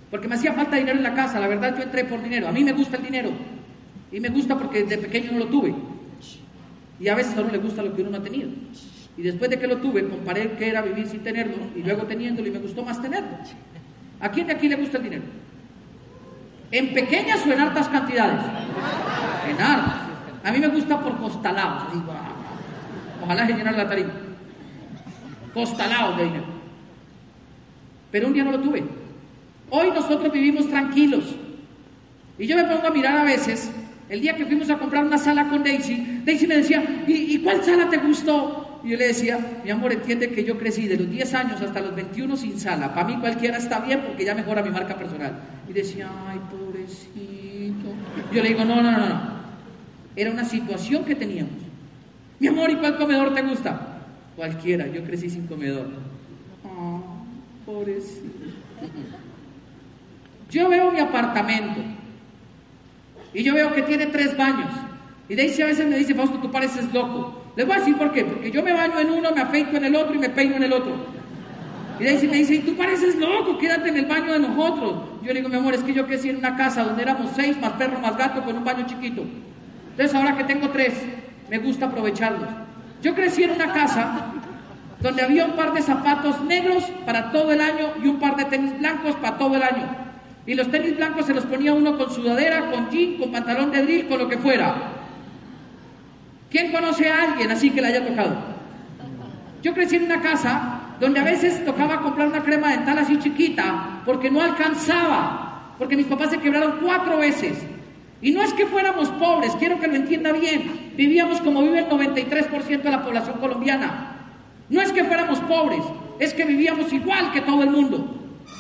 [0.10, 2.52] porque me hacía falta dinero en la casa, la verdad yo entré por dinero, a
[2.52, 3.32] mí me gusta el dinero.
[4.12, 5.76] Y me gusta porque de pequeño no lo tuve.
[7.00, 8.50] Y a veces a uno le gusta lo que uno no ha tenido.
[9.18, 12.48] Y después de que lo tuve, comparé qué era vivir sin tenerlo y luego teniéndolo
[12.48, 13.38] y me gustó más tenerlo.
[14.20, 15.24] ¿A quién de aquí le gusta el dinero?
[16.72, 18.44] ¿En pequeñas o en altas cantidades?
[19.50, 20.02] En altas.
[20.44, 21.84] A mí me gusta por costalados.
[23.24, 24.12] Ojalá se llenara la tarima.
[25.54, 26.46] Costalados de dinero.
[28.12, 28.84] Pero un día no lo tuve.
[29.70, 31.36] Hoy nosotros vivimos tranquilos.
[32.38, 33.72] Y yo me pongo a mirar a veces,
[34.10, 37.40] el día que fuimos a comprar una sala con Daisy, Daisy me decía, ¿y, ¿y
[37.40, 38.65] cuál sala te gustó?
[38.86, 41.82] Y yo le decía, mi amor, entiende que yo crecí de los 10 años hasta
[41.82, 42.94] los 21 sin sala.
[42.94, 45.40] Para mí cualquiera está bien porque ya mejora mi marca personal.
[45.68, 47.90] Y decía, ay, pobrecito.
[48.32, 49.22] Yo le digo, no, no, no, no.
[50.16, 51.56] Era una situación que teníamos.
[52.40, 54.04] Mi amor, ¿y cuál comedor te gusta?
[54.36, 55.90] Cualquiera, yo crecí sin comedor.
[56.64, 57.02] Oh,
[57.66, 58.30] pobrecito.
[60.52, 61.82] Yo veo mi apartamento
[63.34, 64.70] y yo veo que tiene tres baños.
[65.28, 67.45] Y Daisy a veces me dice, Fausto, tú pareces loco.
[67.56, 68.26] Les voy a decir por qué.
[68.26, 70.64] Porque yo me baño en uno, me afeito en el otro y me peino en
[70.64, 70.94] el otro.
[72.00, 74.96] Y Daisy me dice, y tú pareces loco, quédate en el baño de nosotros.
[75.22, 77.60] Yo le digo, mi amor, es que yo crecí en una casa donde éramos seis,
[77.60, 79.24] más perro, más gato, con un baño chiquito.
[79.92, 80.94] Entonces ahora que tengo tres,
[81.50, 82.50] me gusta aprovecharlos.
[83.02, 84.34] Yo crecí en una casa
[85.00, 88.46] donde había un par de zapatos negros para todo el año y un par de
[88.46, 89.88] tenis blancos para todo el año.
[90.46, 93.84] Y los tenis blancos se los ponía uno con sudadera, con jean, con pantalón de
[93.84, 94.76] drill, con lo que fuera.
[96.50, 98.36] ¿Quién conoce a alguien así que le haya tocado?
[99.62, 104.02] Yo crecí en una casa donde a veces tocaba comprar una crema dental así chiquita
[104.06, 107.66] porque no alcanzaba, porque mis papás se quebraron cuatro veces.
[108.22, 111.90] Y no es que fuéramos pobres, quiero que lo entienda bien, vivíamos como vive el
[111.90, 114.12] 93% de la población colombiana.
[114.70, 115.82] No es que fuéramos pobres,
[116.20, 118.16] es que vivíamos igual que todo el mundo,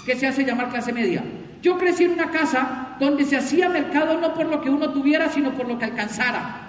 [0.05, 1.23] que se hace llamar clase media.
[1.61, 5.29] Yo crecí en una casa donde se hacía mercado no por lo que uno tuviera,
[5.29, 6.64] sino por lo que alcanzara.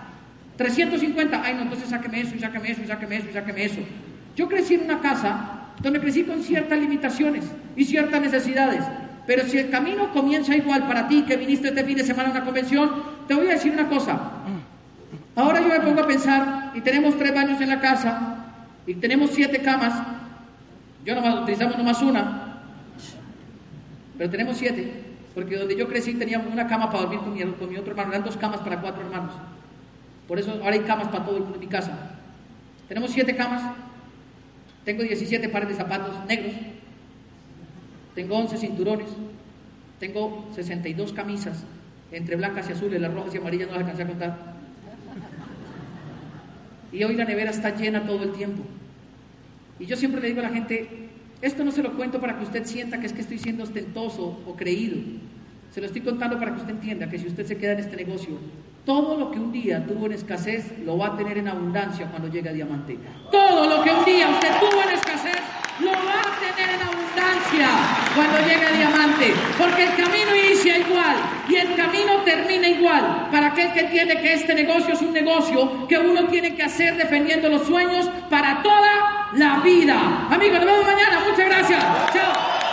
[0.56, 3.80] 350, ay no, entonces sáqueme eso, sáqueme eso, sáqueme eso, sáqueme eso.
[4.36, 7.44] Yo crecí en una casa donde crecí con ciertas limitaciones
[7.76, 8.84] y ciertas necesidades.
[9.26, 12.32] Pero si el camino comienza igual para ti que viniste este fin de semana a
[12.32, 12.90] una convención,
[13.26, 14.18] te voy a decir una cosa.
[15.34, 18.36] Ahora yo me pongo a pensar, y tenemos tres baños en la casa,
[18.86, 19.92] y tenemos siete camas,
[21.04, 22.62] yo nomás utilizamos nomás una,
[24.16, 25.04] pero tenemos siete,
[25.34, 28.12] porque donde yo crecí teníamos una cama para dormir con mi, con mi otro hermano,
[28.12, 29.32] eran dos camas para cuatro hermanos.
[30.26, 32.16] Por eso ahora hay camas para todo el mundo en mi casa.
[32.88, 33.62] Tenemos siete camas,
[34.84, 36.54] tengo 17 pares de zapatos negros,
[38.14, 39.08] tengo 11 cinturones,
[39.98, 41.64] tengo 62 camisas,
[42.12, 44.56] entre blancas y azules, las rojas y amarillas no las alcancé a contar.
[46.92, 48.62] Y hoy la nevera está llena todo el tiempo.
[49.78, 50.88] Y yo siempre le digo a la gente,
[51.42, 54.40] esto no se lo cuento para que usted sienta que es que estoy siendo ostentoso
[54.46, 54.96] o creído.
[55.72, 57.96] Se lo estoy contando para que usted entienda que si usted se queda en este
[57.96, 58.38] negocio,
[58.86, 62.28] todo lo que un día tuvo en escasez lo va a tener en abundancia cuando
[62.28, 62.96] llegue a diamante.
[63.32, 65.38] Todo lo que un día usted tuvo en escasez
[65.80, 67.68] lo va a tener en abundancia
[68.14, 69.34] cuando llegue a diamante.
[69.58, 71.16] Porque el camino inicia igual
[71.48, 73.28] y el camino termina igual.
[73.32, 76.96] Para aquel que entiende que este negocio es un negocio que uno tiene que hacer
[76.96, 80.28] defendiendo los sueños para toda la vida.
[80.30, 81.20] Amigos, nos vemos mañana.
[81.28, 81.84] Muchas gracias.
[82.12, 82.65] Chao.